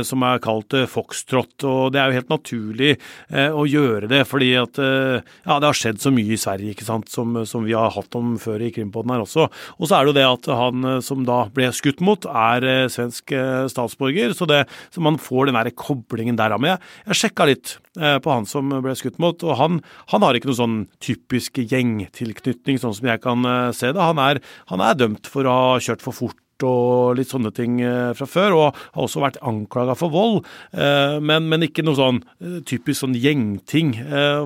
som 0.07 0.23
er 0.25 0.41
kalt 0.43 0.73
Foxtrot. 0.89 1.53
Og 1.67 1.93
det 1.93 2.01
er 2.01 2.09
jo 2.09 2.17
helt 2.19 2.31
naturlig 2.31 2.91
å 3.31 3.63
gjøre 3.67 4.09
det, 4.09 4.21
fordi 4.27 4.49
at 4.59 4.77
ja, 4.79 5.55
det 5.61 5.67
har 5.67 5.77
skjedd 5.77 6.01
så 6.03 6.11
mye 6.13 6.35
i 6.35 6.39
Sverige 6.39 6.73
ikke 6.73 6.85
sant, 6.87 7.09
som, 7.11 7.41
som 7.47 7.65
vi 7.65 7.75
har 7.77 7.91
hatt 7.93 8.15
om 8.17 8.33
før 8.41 8.63
i 8.63 8.71
Krimpodden 8.73 9.13
her 9.13 9.23
også. 9.23 9.47
Og 9.77 9.89
så 9.89 9.97
er 9.97 10.05
det 10.05 10.11
jo 10.11 10.17
det 10.17 10.27
at 10.27 10.49
han 10.61 10.89
som 11.05 11.25
da 11.27 11.43
ble 11.53 11.69
skutt 11.75 12.03
mot, 12.05 12.25
er 12.27 12.91
svensk 12.93 13.33
statsborger, 13.73 14.35
så, 14.37 14.47
det, 14.49 14.63
så 14.93 15.03
man 15.03 15.19
får 15.21 15.49
den 15.49 15.59
der 15.59 15.71
koblingen 15.75 16.39
der. 16.39 16.57
Men 16.57 16.75
jeg, 16.75 16.83
jeg 17.07 17.21
sjekka 17.23 17.49
litt 17.49 17.75
på 17.95 18.31
han 18.31 18.45
som 18.47 18.69
ble 18.83 18.93
skutt 18.95 19.19
mot, 19.19 19.43
og 19.43 19.57
han, 19.59 19.79
han 20.13 20.23
har 20.23 20.37
ikke 20.37 20.51
noen 20.51 20.59
sånn 20.59 20.77
typisk 21.03 21.59
gjengtilknytning 21.59 22.79
sånn 22.79 22.95
som 22.97 23.09
jeg 23.11 23.21
kan 23.23 23.47
eh, 23.47 23.71
se 23.75 23.91
det. 23.91 23.99
Han 24.01 24.21
er, 24.21 24.39
han 24.71 24.83
er 24.85 24.99
dømt 24.99 25.27
for 25.31 25.47
å 25.47 25.57
ha 25.57 25.81
kjørt 25.83 26.03
for 26.05 26.15
fort 26.15 26.37
og 26.61 27.17
litt 27.17 27.31
sånne 27.31 27.49
ting 27.57 27.79
eh, 27.81 28.11
fra 28.17 28.27
før, 28.29 28.57
og 28.57 28.77
har 28.77 29.07
også 29.07 29.23
vært 29.23 29.41
anklaga 29.47 29.95
for 29.97 30.13
vold. 30.13 30.45
Eh, 30.71 31.17
men, 31.23 31.49
men, 31.51 31.65
ikke 31.67 31.85
noe 31.85 31.97
sånn 31.97 32.21
typisk 32.67 33.01
sånn 33.01 33.17
gjengting. 33.17 33.95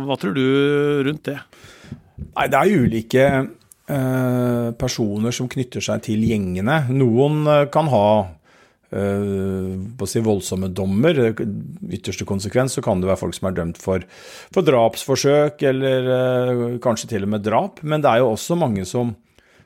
Hva 0.05 0.17
tror 0.21 0.33
du 0.37 0.45
rundt 1.05 1.27
det? 1.29 1.37
Nei, 2.31 2.47
det 2.49 2.61
er 2.61 2.81
ulike 2.81 3.27
personer 4.81 5.35
som 5.35 5.45
knytter 5.51 5.83
seg 5.83 6.01
til 6.07 6.23
gjengene. 6.25 6.79
Noen 6.89 7.43
kan 7.69 7.91
ha 7.91 8.07
Eh, 8.25 8.44
på 8.89 10.05
å 10.05 10.09
si 10.09 10.21
voldsomme 10.23 10.69
dommer. 10.73 11.33
ytterste 11.89 12.25
konsekvens 12.27 12.77
så 12.77 12.83
kan 12.85 13.01
det 13.01 13.09
være 13.09 13.21
folk 13.23 13.37
som 13.37 13.49
er 13.49 13.57
dømt 13.57 13.79
for, 13.81 14.05
for 14.53 14.65
drapsforsøk, 14.65 15.63
eller 15.71 16.09
uh, 16.09 16.65
kanskje 16.83 17.15
til 17.15 17.25
og 17.25 17.33
med 17.35 17.45
drap. 17.45 17.81
Men 17.83 18.03
det 18.03 18.11
er 18.11 18.23
jo 18.23 18.33
også 18.33 18.57
mange 18.59 18.85
som, 18.85 19.15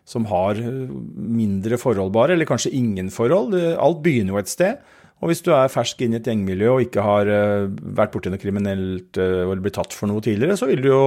som 0.08 0.30
har 0.32 0.62
mindre 0.62 1.80
forhold, 1.82 2.14
bare, 2.16 2.34
eller 2.34 2.50
kanskje 2.50 2.74
ingen 2.78 3.12
forhold. 3.14 3.58
Alt 3.76 4.02
begynner 4.06 4.38
jo 4.38 4.42
et 4.42 4.52
sted. 4.52 4.80
Og 5.20 5.34
hvis 5.34 5.44
du 5.44 5.50
er 5.52 5.68
fersk 5.68 6.00
inn 6.00 6.14
i 6.16 6.22
et 6.22 6.28
gjengmiljø 6.30 6.70
og 6.72 6.86
ikke 6.86 7.04
har 7.04 7.28
vært 7.68 8.14
borti 8.14 8.32
noe 8.32 8.40
kriminelt 8.40 9.18
eller 9.20 9.60
blitt 9.60 9.76
tatt 9.76 9.92
for 9.92 10.08
noe 10.08 10.24
tidligere, 10.24 10.56
så 10.56 10.70
vil 10.70 10.80
du 10.80 10.88
jo 10.88 11.02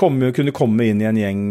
komme, 0.00 0.30
kunne 0.32 0.54
komme 0.56 0.86
inn 0.88 1.02
i 1.04 1.08
en 1.10 1.18
gjeng 1.20 1.42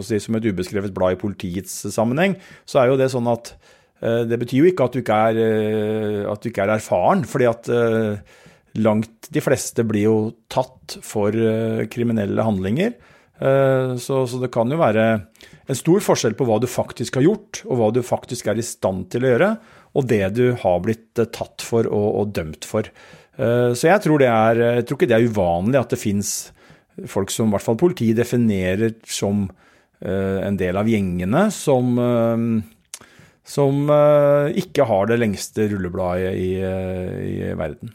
si, 0.00 0.16
som 0.16 0.40
et 0.40 0.48
ubeskrevet 0.48 0.96
blad 0.96 1.18
i 1.18 1.20
politiets 1.20 1.74
sammenheng. 1.92 2.38
Så 2.64 2.80
er 2.80 2.88
jo 2.88 2.96
det 2.96 3.10
sånn 3.12 3.28
at 3.28 3.52
Eh, 3.58 3.81
det 4.02 4.38
betyr 4.40 4.64
jo 4.64 4.70
ikke 4.70 4.86
at 4.88 4.94
du 4.94 5.00
ikke 5.02 5.18
er, 5.28 5.38
eh, 5.38 6.20
at 6.26 6.42
du 6.42 6.50
ikke 6.50 6.64
er 6.64 6.74
erfaren, 6.74 7.22
fordi 7.28 7.46
at 7.46 7.70
eh, 7.70 8.38
langt 8.82 9.28
de 9.32 9.42
fleste 9.44 9.84
blir 9.86 10.08
jo 10.08 10.16
tatt 10.50 10.96
for 11.06 11.36
kriminelle 11.92 12.44
handlinger. 12.44 12.94
Så, 13.42 14.20
så, 14.30 14.38
det 14.38 14.52
kan 14.54 14.70
jo 14.70 14.76
være 14.78 15.04
en 15.18 15.78
stor 15.78 16.04
forskjell 16.04 16.36
på 16.38 16.44
hva 16.46 16.60
du 16.62 16.68
faktisk 16.70 17.16
har 17.18 17.24
gjort, 17.24 17.62
og 17.66 17.80
hva 17.80 17.88
du 17.90 17.98
faktisk 18.06 18.46
er 18.52 18.60
i 18.60 18.64
stand 18.64 19.08
til 19.10 19.24
å 19.24 19.32
gjøre, 19.32 19.48
og 19.98 20.06
det 20.06 20.20
du 20.36 20.44
har 20.60 20.78
blitt 20.84 21.18
tatt 21.18 21.64
for 21.66 21.88
og, 21.90 22.06
og 22.20 22.30
dømt 22.36 22.68
for. 22.68 22.86
Så 23.34 23.88
jeg 23.88 24.04
tror, 24.04 24.22
er, 24.22 24.62
jeg 24.78 24.86
tror, 24.86 25.00
ikke 25.00 25.10
det 25.10 25.18
er 25.18 25.26
uvanlig 25.32 25.80
at 25.80 25.96
det 25.96 25.98
fins 25.98 26.30
folk 27.10 27.34
som 27.34 27.50
i 27.50 27.56
hvert 27.56 27.66
fall 27.66 27.80
politiet 27.82 28.20
definerer 28.20 28.94
som 29.10 29.48
en 30.06 30.60
del 30.60 30.78
av 30.78 30.92
gjengene, 30.92 31.48
som 31.56 31.98
som 33.46 33.90
eh, 33.90 34.54
ikke 34.62 34.86
har 34.88 35.10
det 35.10 35.18
lengste 35.18 35.66
rullebladet 35.70 36.30
i, 36.38 36.52
eh, 36.62 37.18
i, 37.26 37.34
verden. 37.58 37.94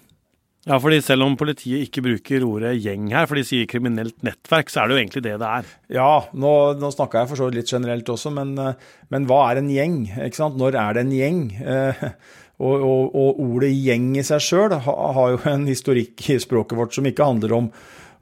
Ja, 0.68 0.82
fordi 0.84 1.00
Selv 1.00 1.24
om 1.24 1.38
politiet 1.40 1.86
ikke 1.86 2.04
bruker 2.04 2.44
ordet 2.44 2.74
gjeng 2.84 3.08
her, 3.14 3.28
for 3.30 3.40
de 3.40 3.46
sier 3.48 3.70
kriminelt 3.72 4.18
nettverk, 4.28 4.68
så 4.68 4.82
er 4.82 4.90
det 4.90 4.98
jo 4.98 5.00
egentlig 5.00 5.24
det 5.24 5.38
det 5.40 5.52
er. 5.62 5.70
Ja, 5.96 6.10
nå, 6.36 6.52
nå 6.76 6.90
snakka 6.92 7.24
jeg 7.24 7.32
for 7.32 7.40
så 7.40 7.48
vidt 7.48 7.62
litt 7.62 7.72
generelt 7.72 8.12
også, 8.12 8.34
men, 8.36 8.52
eh, 8.60 8.90
men, 9.14 9.30
hva 9.30 9.46
er 9.52 9.62
en 9.62 9.72
gjeng? 9.72 10.02
Ikke 10.28 10.42
sant? 10.42 10.60
Når 10.60 10.76
er 10.76 10.98
det 10.98 11.08
en 11.08 11.16
gjeng? 11.16 11.48
Og, 12.58 12.82
og, 12.82 13.12
og 13.14 13.38
ordet 13.38 13.68
gjeng 13.70 14.16
i 14.18 14.24
seg 14.26 14.42
sjøl 14.42 14.74
har 14.82 15.28
jo 15.30 15.36
en 15.46 15.68
historikk 15.70 16.24
i 16.34 16.40
språket 16.42 16.80
vårt 16.80 16.96
som 16.96 17.06
ikke 17.06 17.28
handler 17.28 17.52
om 17.54 17.68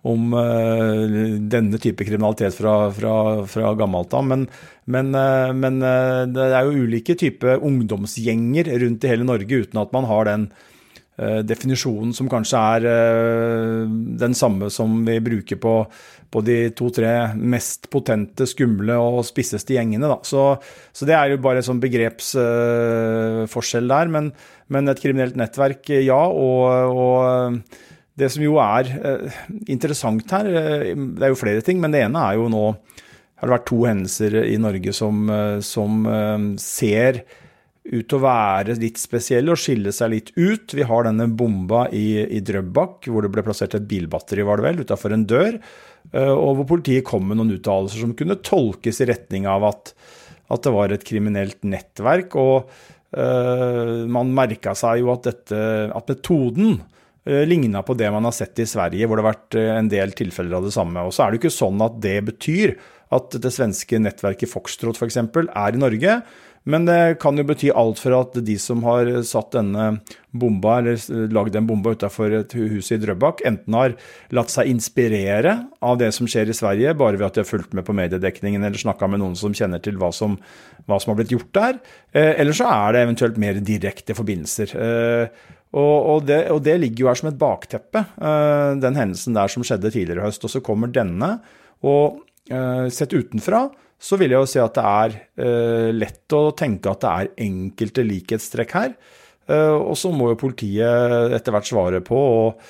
om 0.05 0.33
eh, 0.37 1.15
denne 1.49 1.79
type 1.81 2.05
kriminalitet 2.05 2.53
fra, 2.53 2.75
fra, 2.93 3.15
fra 3.49 3.73
gammelt 3.77 4.13
av. 4.13 4.25
Men, 4.29 4.45
men, 4.91 5.15
uh, 5.17 5.51
men 5.55 5.81
uh, 5.83 6.25
det 6.29 6.45
er 6.51 6.63
jo 6.67 6.85
ulike 6.85 7.15
typer 7.19 7.63
ungdomsgjenger 7.65 8.65
rundt 8.83 9.05
i 9.05 9.11
hele 9.11 9.27
Norge, 9.27 9.61
uten 9.65 9.81
at 9.81 9.93
man 9.95 10.05
har 10.11 10.23
den 10.31 10.43
definisjonen 11.47 12.11
som 12.11 12.27
kanskje 12.27 12.59
er 12.59 12.83
den 14.19 14.33
samme 14.35 14.67
som 14.67 14.97
vi 15.07 15.15
bruker 15.23 15.55
på, 15.63 15.87
på 16.27 16.41
de 16.43 16.75
to-tre 16.75 17.31
mest 17.39 17.87
potente, 17.87 18.43
skumle 18.51 18.99
og 18.99 19.23
spisseste 19.23 19.71
gjengene. 19.77 20.11
Så, 20.27 20.59
så, 20.91 21.07
det 21.07 21.15
er 21.15 21.31
jo 21.31 21.39
bare 21.45 21.63
sånn 21.63 21.79
begrepsforskjell 21.79 23.87
der. 23.93 24.11
Men, 24.11 24.27
men, 24.67 24.91
et 24.91 24.99
kriminelt 24.99 25.39
nettverk, 25.39 25.87
ja. 26.03 26.19
og, 26.27 26.99
og 26.99 27.63
det 28.19 28.29
som 28.31 28.43
jo 28.45 28.55
er 28.63 28.91
eh, 28.95 29.39
interessant 29.71 30.31
her, 30.31 30.47
eh, 30.47 30.93
det 30.95 31.27
er 31.27 31.33
jo 31.33 31.39
flere 31.39 31.63
ting, 31.65 31.81
men 31.83 31.95
det 31.95 32.05
ene 32.05 32.21
er 32.29 32.39
jo 32.39 32.47
nå 32.51 32.63
har 33.45 33.51
det 33.51 33.57
vært 33.59 33.69
to 33.71 33.81
hendelser 33.85 34.37
i 34.43 34.59
Norge 34.61 34.93
som, 34.97 35.25
eh, 35.29 35.57
som 35.65 36.05
ser 36.61 37.23
ut 37.85 38.07
til 38.09 38.17
å 38.17 38.23
være 38.23 38.79
litt 38.81 38.97
spesielle 38.97 39.53
og 39.53 39.61
skille 39.61 39.93
seg 39.93 40.09
litt 40.09 40.31
ut. 40.33 40.73
Vi 40.73 40.87
har 40.89 41.05
denne 41.05 41.27
bomba 41.29 41.85
i, 41.93 42.17
i 42.25 42.41
Drøbak, 42.41 43.05
hvor 43.05 43.21
det 43.21 43.29
ble 43.35 43.43
plassert 43.45 43.77
et 43.77 43.85
bilbatteri 43.85 44.45
var 44.47 44.57
det 44.57 44.65
vel, 44.65 44.81
utafor 44.81 45.13
en 45.13 45.27
dør. 45.29 45.59
Og 46.15 46.51
hvor 46.57 46.67
politiet 46.69 47.05
kom 47.05 47.27
med 47.29 47.37
noen 47.37 47.53
uttalelser 47.59 48.01
som 48.01 48.15
kunne 48.17 48.39
tolkes 48.41 49.03
i 49.03 49.07
retning 49.09 49.45
av 49.49 49.67
at, 49.69 49.93
at 50.49 50.65
det 50.65 50.73
var 50.73 50.93
et 50.93 51.05
kriminelt 51.05 51.61
nettverk. 51.61 52.33
Og 52.41 52.71
uh, 53.17 54.05
man 54.11 54.33
merka 54.35 54.75
seg 54.77 55.03
jo 55.03 55.13
at, 55.13 55.29
dette, 55.29 55.61
at 55.95 56.11
metoden 56.11 56.79
uh, 56.79 57.43
ligna 57.47 57.83
på 57.85 57.95
det 57.97 58.11
man 58.13 58.27
har 58.27 58.35
sett 58.35 58.59
i 58.61 58.67
Sverige, 58.69 59.07
hvor 59.07 59.19
det 59.19 59.25
har 59.25 59.33
vært 59.33 59.59
eh, 59.59 59.71
en 59.75 59.91
del 59.91 60.13
tilfeller 60.17 60.59
av 60.59 60.67
det 60.67 60.75
samme. 60.75 61.05
Og 61.05 61.15
så 61.15 61.25
er 61.25 61.31
det 61.31 61.39
jo 61.39 61.45
ikke 61.45 61.57
sånn 61.59 61.85
at 61.85 61.97
det 62.03 62.19
betyr 62.27 62.75
at 63.15 63.37
det 63.41 63.53
svenske 63.53 63.99
nettverket 64.01 64.51
Foxtrot 64.51 64.99
f.eks. 64.99 65.21
er 65.21 65.77
i 65.77 65.81
Norge. 65.81 66.19
Men 66.65 66.87
det 66.87 67.19
kan 67.21 67.37
jo 67.37 67.45
bety 67.45 67.69
alt 67.77 67.99
for 68.01 68.15
at 68.17 68.37
de 68.41 68.55
som 68.57 68.81
har 68.87 69.05
satt 69.27 69.53
denne 69.53 69.99
bomba, 70.33 70.79
eller 70.79 71.29
lagd 71.29 71.53
den 71.53 71.67
bomba 71.69 71.93
utafor 71.93 72.33
et 72.39 72.55
hus 72.57 72.89
i 72.89 72.97
Drøbak, 73.01 73.43
enten 73.45 73.77
har 73.77 73.93
latt 74.33 74.49
seg 74.49 74.71
inspirere 74.71 75.53
av 75.85 75.99
det 76.01 76.09
som 76.17 76.25
skjer 76.29 76.49
i 76.49 76.57
Sverige, 76.57 76.95
bare 76.97 77.19
ved 77.19 77.27
at 77.27 77.37
de 77.37 77.43
har 77.43 77.51
fulgt 77.51 77.77
med 77.77 77.85
på 77.85 77.93
mediedekningen 77.95 78.65
eller 78.65 78.81
snakka 78.81 79.11
med 79.11 79.21
noen 79.21 79.37
som 79.37 79.53
kjenner 79.53 79.83
til 79.85 80.01
hva 80.01 80.09
som, 80.15 80.39
hva 80.89 80.97
som 80.97 81.13
har 81.13 81.21
blitt 81.21 81.35
gjort 81.37 81.53
der, 81.53 81.77
eh, 82.17 82.33
eller 82.33 82.57
så 82.57 82.71
er 82.73 82.97
det 82.97 83.05
eventuelt 83.05 83.37
mer 83.45 83.61
direkte 83.61 84.17
forbindelser. 84.17 84.73
Og, 85.75 85.97
og, 86.15 86.19
det, 86.25 86.45
og, 86.49 86.63
det, 86.65 86.79
ligger 86.81 87.03
jo 87.03 87.09
her 87.11 87.19
som 87.19 87.29
et 87.29 87.39
bakteppe, 87.39 88.05
uh, 88.15 88.73
den 88.79 88.95
hendelsen 88.95 89.35
der 89.35 89.51
som 89.51 89.65
skjedde 89.65 89.91
tidligere 89.91 90.23
i 90.23 90.25
høst. 90.29 90.45
Og 90.47 90.53
så 90.53 90.61
kommer 90.63 90.87
denne. 90.87 91.33
Og 91.83 92.21
sett 92.45 93.13
utenfra 93.15 93.63
så 93.97 94.19
vil 94.21 94.35
jeg 94.35 94.43
jo 94.43 94.49
si 94.51 94.59
at 94.61 94.75
det 94.75 94.83
er 94.85 95.13
uh, 95.41 95.87
lett 95.95 96.33
å 96.35 96.51
tenke 96.53 96.91
at 96.91 97.01
det 97.01 97.13
er 97.13 97.29
enkelte 97.47 98.03
likhetstrekk 98.05 98.75
her. 98.77 98.91
og 99.47 99.93
så 99.97 100.09
må 100.09 100.31
jo 100.31 100.37
politiet 100.41 101.33
etter 101.37 101.53
hvert 101.53 101.67
svare 101.69 101.99
på 102.05 102.17
og 102.17 102.61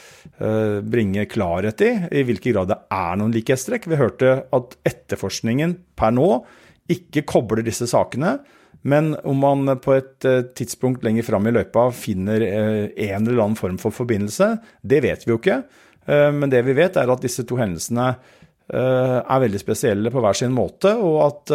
bringe 0.92 1.24
klarhet 1.32 1.84
i 1.88 1.92
i 2.20 2.24
hvilken 2.28 2.52
grad 2.52 2.72
det 2.72 2.78
er 2.92 3.20
noen 3.20 3.32
likhetstrekk. 3.36 3.88
Vi 3.88 4.00
hørte 4.00 4.34
at 4.52 4.76
etterforskningen 4.84 5.78
per 5.96 6.12
nå 6.16 6.30
ikke 6.92 7.24
kobler 7.28 7.64
disse 7.66 7.88
sakene. 7.90 8.38
Men 8.86 9.16
om 9.26 9.40
man 9.42 9.78
på 9.82 9.96
et 9.96 10.26
eh, 10.30 10.44
tidspunkt 10.58 11.06
lenger 11.06 11.26
fram 11.26 11.48
i 11.50 11.54
løypa 11.56 11.88
finner 11.96 12.44
eh, 12.46 13.08
en 13.10 13.26
eller 13.26 13.42
annen 13.42 13.58
form 13.58 13.80
for 13.82 13.96
forbindelse, 13.96 14.52
det 14.86 15.02
vet 15.06 15.26
vi 15.26 15.34
jo 15.34 15.40
ikke. 15.40 15.64
Eh, 16.06 16.30
men 16.36 16.52
det 16.54 16.62
vi 16.68 16.76
vet, 16.78 17.00
er 17.02 17.10
at 17.10 17.24
disse 17.26 17.48
to 17.50 17.58
hendelsene 17.58 18.12
er 18.74 19.42
veldig 19.44 19.60
spesielle 19.62 20.10
på 20.10 20.22
hver 20.24 20.38
sin 20.38 20.54
måte, 20.56 20.96
og 20.98 21.20
at 21.28 21.52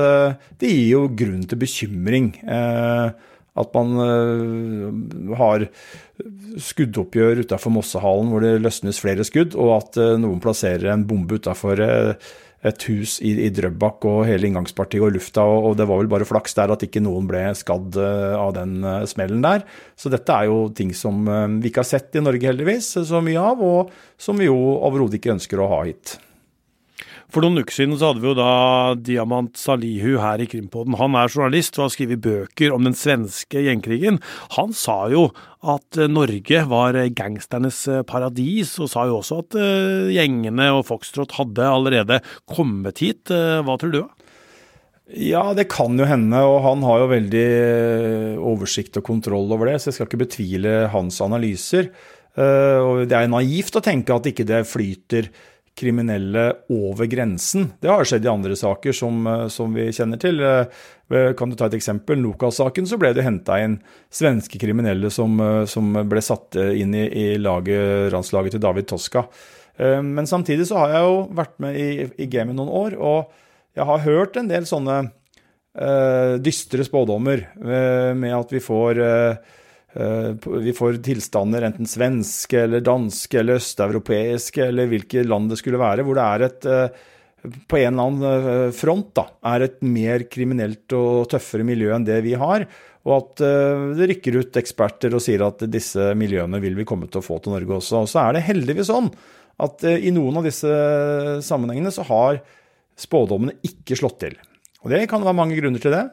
det 0.61 0.69
gir 0.71 0.87
jo 0.93 1.01
grunn 1.11 1.43
til 1.51 1.59
bekymring 1.59 2.29
At 2.47 3.73
man 3.75 5.33
har 5.41 5.65
skuddoppgjør 6.71 7.43
utafor 7.43 7.75
Mossehallen 7.75 8.31
hvor 8.31 8.47
det 8.47 8.61
løsnes 8.63 9.03
flere 9.03 9.27
skudd, 9.27 9.59
og 9.59 9.75
at 9.81 9.99
noen 10.23 10.39
plasserer 10.45 10.93
en 10.93 11.03
bombe 11.09 11.41
utafor 11.41 11.83
et 12.61 12.85
hus 12.91 13.17
i, 13.25 13.33
i 13.47 13.51
Drøbak 13.57 14.05
og 14.09 14.27
hele 14.29 14.51
inngangspartiet 14.51 15.03
og 15.05 15.15
lufta, 15.17 15.43
og, 15.43 15.73
det 15.81 15.87
var 15.89 16.03
vel 16.03 16.11
bare 16.13 16.29
flaks 16.29 16.57
der 16.59 16.75
at 16.75 16.85
ikke 16.85 17.03
noen 17.03 17.29
ble 17.31 17.43
skadd 17.57 17.97
av 17.97 18.53
den 18.57 18.85
smellen 19.09 19.43
der. 19.45 19.65
Så 19.97 20.13
dette 20.13 20.37
er 20.37 20.51
jo 20.51 20.67
ting 20.77 20.93
som 20.97 21.25
vi 21.59 21.71
ikke 21.71 21.83
har 21.83 21.91
sett 21.91 22.21
i 22.21 22.25
Norge, 22.25 22.51
heldigvis, 22.53 22.93
så 23.09 23.23
mye 23.25 23.47
av, 23.53 23.65
og 23.65 23.95
som 24.21 24.39
vi 24.41 24.51
jo 24.51 24.59
overhodet 24.77 25.21
ikke 25.21 25.39
ønsker 25.39 25.63
å 25.63 25.71
ha 25.73 25.87
hit. 25.89 26.19
For 27.31 27.45
noen 27.45 27.63
uker 27.63 27.75
siden 27.75 27.95
så 27.95 28.11
hadde 28.11 28.23
vi 28.25 28.31
jo 28.31 28.35
da 28.39 28.53
Diamant 28.99 29.55
Salihu 29.59 30.17
her 30.19 30.43
i 30.43 30.49
Krimpodden. 30.51 30.97
Han 30.99 31.15
er 31.15 31.31
journalist 31.31 31.77
og 31.79 31.85
har 31.85 31.93
skrevet 31.95 32.23
bøker 32.25 32.75
om 32.75 32.87
den 32.87 32.97
svenske 32.99 33.63
gjengkrigen. 33.63 34.19
Han 34.57 34.75
sa 34.75 35.05
jo 35.13 35.29
at 35.63 35.99
eh, 36.01 36.11
Norge 36.11 36.65
var 36.67 36.97
gangsternes 37.15 37.85
eh, 37.87 38.01
paradis, 38.09 38.73
og 38.83 38.91
sa 38.91 39.05
jo 39.07 39.21
også 39.21 39.39
at 39.45 39.59
eh, 39.63 40.09
gjengene 40.17 40.73
og 40.75 40.89
Foxtrot 40.89 41.37
hadde 41.39 41.69
allerede 41.71 42.19
kommet 42.51 42.99
hit. 43.05 43.31
Hva 43.31 43.77
tror 43.79 43.95
du? 43.95 44.01
Ja, 45.11 45.45
det 45.55 45.69
kan 45.71 45.99
jo 45.99 46.07
hende, 46.07 46.41
og 46.47 46.65
han 46.67 46.83
har 46.87 47.05
jo 47.05 47.13
veldig 47.13 47.47
oversikt 48.47 48.99
og 48.99 49.07
kontroll 49.07 49.51
over 49.55 49.71
det, 49.71 49.79
så 49.79 49.91
jeg 49.91 49.99
skal 49.99 50.11
ikke 50.11 50.25
betvile 50.25 50.75
hans 50.93 51.19
analyser. 51.23 51.91
Og 52.39 53.09
det 53.11 53.17
er 53.19 53.27
naivt 53.27 53.75
å 53.75 53.83
tenke 53.83 54.15
at 54.15 54.29
ikke 54.31 54.47
det 54.47 54.61
flyter 54.71 55.27
kriminelle 55.79 56.53
over 56.69 57.07
grensen. 57.07 57.73
Det 57.81 57.89
har 57.89 58.05
skjedd 58.05 58.27
i 58.27 58.31
andre 58.33 58.57
saker 58.57 58.93
som, 58.97 59.27
eh, 59.27 59.47
som 59.49 59.75
vi 59.75 59.89
kjenner 59.93 60.21
til. 60.21 60.41
Eh, 60.43 61.33
kan 61.35 61.51
du 61.51 61.57
ta 61.57 61.67
et 61.67 61.79
eksempel? 61.79 62.21
Nokas-saken 62.21 62.87
så 62.87 62.99
ble 62.99 63.13
det 63.15 63.25
henta 63.25 63.59
inn 63.63 63.81
svenske 64.11 64.59
kriminelle 64.59 65.11
som, 65.11 65.41
eh, 65.41 65.65
som, 65.65 65.93
ble 65.93 66.21
satt 66.21 66.57
inn 66.57 66.95
i, 66.95 67.07
i 67.09 67.39
laget, 67.39 68.13
ranslaget 68.13 68.53
til 68.53 68.61
David 68.61 68.87
Toska. 68.87 69.27
Men 69.81 70.27
samtidig 70.27 70.67
så 70.69 70.77
har 70.77 70.91
jeg 70.91 71.05
jo 71.07 71.21
vært 71.33 71.55
med 71.59 71.77
i, 71.81 72.11
i 72.21 72.27
gamet 72.29 72.53
noen 72.55 72.69
år, 72.69 72.97
og 73.01 73.31
jeg 73.75 73.87
har 73.87 74.03
hørt 74.05 74.37
en 74.37 74.51
del 74.51 74.67
sånne 74.69 74.97
uh, 75.81 76.37
dystre 76.37 76.85
spådommer 76.85 77.47
uh, 77.57 78.13
med 78.13 78.35
at 78.37 78.53
vi 78.53 78.61
får 78.61 79.01
Eh, 79.01 79.37
vi 79.95 80.73
får 80.77 81.01
tilstander 81.03 81.65
enten 81.67 81.89
svenske 81.89 82.61
eller 82.63 82.83
danske 82.87 83.41
eller 83.41 83.59
østeuropeiske 83.59 84.69
eller 84.69 84.91
hvilke 84.91 85.25
land 85.27 85.51
det 85.51 85.59
skulle 85.59 85.81
være, 85.81 86.05
hvor 86.07 86.19
det 86.19 86.27
er 86.27 86.45
et 86.47 86.69
eh, 86.71 87.01
på 87.41 87.81
en 87.81 87.89
eller 87.89 88.05
annen 88.05 88.29
eh, 88.29 88.77
front 88.77 89.11
da, 89.17 89.25
er 89.51 89.65
et 89.67 89.81
mer 89.83 90.27
kriminelt 90.31 90.95
og 90.95 91.27
tøffere 91.33 91.67
miljø 91.67 91.91
enn 91.97 92.07
det 92.07 92.21
vi 92.27 92.37
har. 92.39 92.69
Og 93.01 93.15
at 93.17 93.41
det 93.97 94.07
rykker 94.11 94.35
ut 94.43 94.57
eksperter 94.61 95.15
og 95.17 95.23
sier 95.25 95.41
at 95.47 95.63
disse 95.73 96.11
miljøene 96.21 96.59
vil 96.61 96.75
vi 96.77 96.85
komme 96.85 97.07
til 97.09 97.23
å 97.23 97.25
få 97.25 97.39
til 97.41 97.55
Norge 97.55 97.79
også. 97.79 98.03
Og 98.05 98.11
så 98.13 98.27
er 98.27 98.37
det 98.37 98.43
heldigvis 98.45 98.91
sånn 98.91 99.09
at 99.65 99.87
i 99.89 100.13
noen 100.13 100.37
av 100.37 100.45
disse 100.45 100.69
sammenhengene 101.47 101.89
så 101.97 102.05
har 102.11 102.43
spådommene 103.01 103.57
ikke 103.65 103.97
slått 103.97 104.21
til. 104.27 104.37
Og 104.85 104.93
det 104.93 105.07
kan 105.09 105.25
være 105.25 105.39
mange 105.41 105.57
grunner 105.57 105.81
til 105.81 105.97
det. 105.97 106.05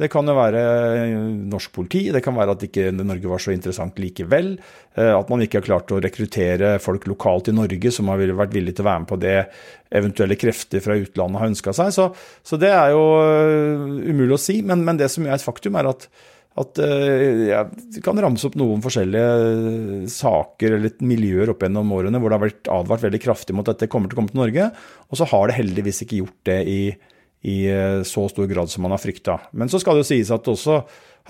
Det 0.00 0.08
kan 0.08 0.28
jo 0.28 0.36
være 0.36 0.60
eh, 0.96 1.14
norsk 1.50 1.74
politi, 1.76 2.06
det 2.14 2.22
kan 2.24 2.36
være 2.36 2.54
at 2.56 2.62
ikke 2.64 2.88
Norge 2.96 3.28
var 3.28 3.42
så 3.42 3.52
interessant 3.52 3.98
likevel. 4.00 4.54
Eh, 4.96 5.12
at 5.12 5.28
man 5.32 5.44
ikke 5.44 5.60
har 5.60 5.66
klart 5.66 5.92
å 5.92 6.00
rekruttere 6.00 6.78
folk 6.80 7.04
lokalt 7.10 7.50
i 7.52 7.56
Norge 7.56 7.92
som 7.92 8.08
har 8.08 8.22
vært 8.38 8.56
villige 8.56 8.78
til 8.78 8.86
å 8.86 8.90
være 8.90 9.02
med 9.04 9.10
på 9.10 9.20
det 9.20 9.36
eventuelle 10.00 10.38
krefter 10.40 10.80
fra 10.84 10.96
utlandet 10.96 11.42
har 11.42 11.52
ønska 11.52 11.76
seg. 11.76 11.92
Så, 11.92 12.08
så, 12.46 12.60
det 12.60 12.72
er 12.72 12.94
jo 12.94 13.04
eh, 13.26 13.86
umulig 14.08 14.38
å 14.38 14.40
si. 14.40 14.60
Men, 14.64 14.86
men 14.88 15.00
det 15.00 15.10
som 15.12 15.28
er 15.28 15.36
et 15.36 15.44
faktum, 15.44 15.76
er 15.76 15.90
at, 15.92 16.08
at 16.64 16.80
jeg 16.80 18.02
kan 18.06 18.24
ramse 18.24 18.48
opp 18.48 18.56
noen 18.58 18.80
forskjellige 18.84 20.08
saker 20.16 20.78
eller 20.78 21.06
miljøer 21.12 21.52
opp 21.52 21.62
gjennom 21.66 21.92
årene 21.98 22.20
hvor 22.22 22.32
det 22.32 22.40
har 22.40 22.46
vært 22.48 22.74
advart 22.80 23.04
veldig 23.04 23.24
kraftig 23.26 23.56
mot 23.58 23.68
at 23.68 23.76
dette 23.76 23.92
kommer 23.92 24.08
til 24.08 24.16
å 24.16 24.22
komme 24.22 24.32
til 24.32 24.40
Norge, 24.46 24.72
og 25.12 25.20
så 25.20 25.28
har 25.28 25.48
det 25.48 25.60
heldigvis 25.60 26.06
ikke 26.06 26.24
gjort 26.24 26.44
det 26.48 26.60
i 26.64 26.82
Norge 26.88 27.16
i 27.46 27.64
eh, 27.70 28.02
så 28.02 28.28
stor 28.28 28.46
grad 28.46 28.70
som 28.70 28.84
man 28.84 28.94
har 28.94 29.00
frykta. 29.00 29.38
Men 29.52 29.70
så 29.72 29.80
skal 29.80 29.96
det 29.96 30.04
jo 30.04 30.10
sies 30.12 30.32
at 30.34 30.44
det 30.44 30.54
også 30.54 30.80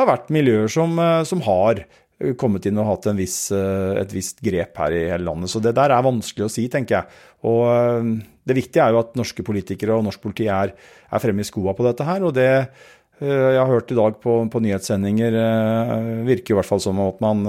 har 0.00 0.08
vært 0.08 0.30
miljøer 0.34 0.70
som, 0.70 0.96
eh, 0.98 1.22
som 1.28 1.42
har 1.46 1.82
eh, 1.84 2.34
kommet 2.40 2.66
inn 2.66 2.80
og 2.82 2.88
hatt 2.88 3.10
viss, 3.18 3.38
et 3.52 4.14
visst 4.14 4.42
grep 4.44 4.80
her 4.82 4.96
i 4.96 5.04
hele 5.12 5.26
landet. 5.28 5.52
Så 5.52 5.62
det 5.62 5.76
der 5.78 5.94
er 5.94 6.06
vanskelig 6.06 6.48
å 6.48 6.52
si, 6.52 6.66
tenker 6.72 6.98
jeg. 6.98 7.20
Og 7.48 8.16
det 8.44 8.56
viktige 8.58 8.84
er 8.84 8.94
jo 8.94 9.04
at 9.04 9.14
norske 9.16 9.44
politikere 9.46 9.96
og 9.96 10.04
norsk 10.04 10.20
politi 10.22 10.50
er, 10.52 10.74
er 11.10 11.22
fremme 11.22 11.44
i 11.44 11.48
skoa 11.48 11.76
på 11.76 11.86
dette 11.86 12.04
her. 12.04 12.26
Og 12.26 12.34
det 12.36 12.50
jeg 13.20 13.56
har 13.60 13.68
hørt 13.68 13.90
i 13.92 13.96
dag 13.98 14.14
på, 14.16 14.34
på 14.48 14.60
nyhetssendinger, 14.64 15.34
virker 16.24 16.54
i 16.54 16.56
hvert 16.56 16.68
fall 16.68 16.80
som 16.80 17.00
at 17.04 17.18
man 17.20 17.42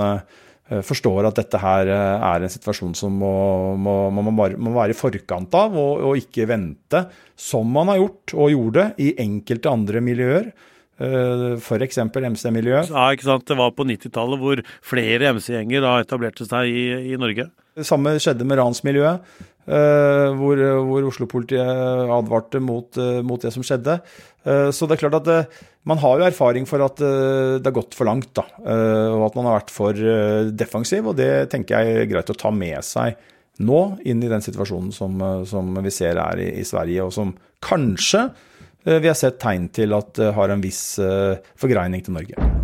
forstår 0.85 1.27
at 1.27 1.39
dette 1.41 1.59
her 1.59 1.89
eh, 1.91 2.25
er 2.31 2.45
en 2.45 2.51
situasjon 2.51 2.95
som 2.97 3.15
må, 3.19 3.31
må, 3.75 3.95
må, 4.15 4.31
må 4.31 4.73
være 4.77 4.95
i 4.95 4.97
forkant 4.97 5.53
av, 5.57 5.75
og, 5.75 6.03
og, 6.07 6.19
ikke 6.21 6.47
vente, 6.47 7.05
som 7.35 7.67
man 7.75 7.91
har 7.91 7.99
gjort 7.99 8.35
og 8.37 8.53
gjorde 8.53 8.85
i 9.03 9.11
enkelte 9.19 9.73
andre 9.73 10.03
miljøer. 10.05 10.51
Eh, 11.01 11.45
F.eks. 11.57 11.99
MC-miljøet. 12.05 12.91
Ja, 12.93 13.09
ikke 13.11 13.27
sant. 13.27 13.47
Det 13.49 13.57
var 13.59 13.73
på 13.75 13.87
90-tallet 13.89 14.41
hvor 14.41 14.61
flere 14.85 15.33
MC-gjenger 15.35 15.87
etablerte 15.97 16.47
seg 16.47 16.71
i, 16.71 16.85
i 17.11 17.19
Norge. 17.19 17.49
Det 17.75 17.87
samme 17.87 18.17
skjedde 18.19 18.47
med 18.47 18.59
ransmiljøet. 18.59 19.27
Uh, 19.61 20.33
hvor, 20.39 20.57
hvor 20.87 21.05
Oslo-politiet 21.05 22.09
advarte 22.09 22.57
mot, 22.63 22.87
uh, 22.97 23.19
mot, 23.21 23.41
det 23.41 23.51
som 23.53 23.65
skjedde. 23.65 23.99
Uh, 24.41 24.73
så 24.73 24.87
det 24.89 24.97
er 24.97 25.03
klart 25.03 25.19
at 25.19 25.59
man 25.85 26.01
har 26.01 26.17
jo 26.17 26.25
erfaring 26.25 26.65
for 26.69 26.81
at 26.85 26.99
det 27.01 27.65
har 27.65 27.73
gått 27.73 27.95
for 27.97 28.05
langt, 28.05 28.29
da. 28.37 28.43
og 28.61 29.23
at 29.25 29.37
man 29.39 29.47
har 29.49 29.55
vært 29.55 29.73
for 29.73 29.97
defensiv, 30.53 31.09
og 31.09 31.17
det 31.17 31.49
tenker 31.49 31.73
jeg 31.73 32.03
er 32.03 32.11
greit 32.11 32.29
å 32.29 32.37
ta 32.37 32.53
med 32.53 32.85
seg 32.85 33.17
nå 33.65 33.81
inn 34.05 34.21
i 34.21 34.29
den 34.29 34.45
situasjonen 34.45 34.93
som, 34.93 35.17
som 35.49 35.73
vi 35.81 35.97
ser 35.97 36.21
er 36.21 36.45
i, 36.45 36.51
i, 36.61 36.69
Sverige, 36.69 37.09
og 37.09 37.17
som 37.17 37.33
kanskje 37.65 38.27
vi 38.85 39.09
har 39.09 39.17
sett 39.17 39.41
tegn 39.41 39.71
til 39.73 39.97
at 39.97 40.21
har 40.37 40.53
en 40.53 40.61
viss 40.61 40.83
forgreining 41.01 42.05
til 42.05 42.21
Norge. 42.21 42.60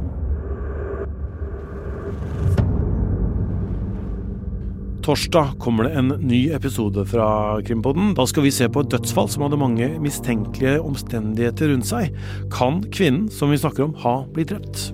Torsdag 5.08 5.54
kommer 5.63 5.88
det 5.88 5.93
en 5.96 6.10
ny 6.20 6.50
episode 6.52 7.06
fra 7.08 7.28
Krimpodden. 7.63 8.10
Da 8.17 8.26
skal 8.28 8.43
vi 8.43 8.50
se 8.52 8.65
på 8.67 8.82
et 8.84 8.89
dødsfall 8.91 9.30
som 9.32 9.46
hadde 9.46 9.60
mange 9.62 9.88
mistenkelige 10.04 10.82
omstendigheter 10.84 11.72
rundt 11.72 11.88
seg. 11.88 12.17
Kan 12.52 12.82
kvinnen 12.91 13.30
som 13.32 13.54
vi 13.54 13.62
snakker 13.62 13.86
om, 13.86 13.93
ha 14.04 14.17
blitt 14.36 14.52
drept? 14.52 14.89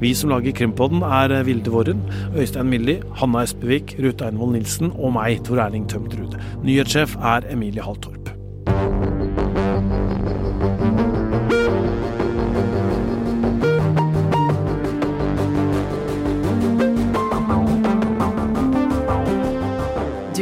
Vi 0.00 0.14
som 0.16 0.32
lager 0.32 0.56
Krimpodden 0.56 1.04
er 1.04 1.36
Vilde 1.44 1.74
Våren, 1.74 2.00
Øystein 2.32 2.72
Milli, 2.72 3.02
Hanna 3.20 3.44
Espevik, 3.44 3.98
Ruth 4.00 4.24
Einvoll 4.24 4.56
Nilsen 4.56 4.96
og 4.96 5.12
meg, 5.18 5.44
Tor 5.44 5.60
Erling 5.60 5.84
Tømtrud. 5.92 6.40
Nyhetssjef 6.64 7.12
er 7.20 7.52
Emilie 7.52 7.84
Halltorp. 7.84 8.21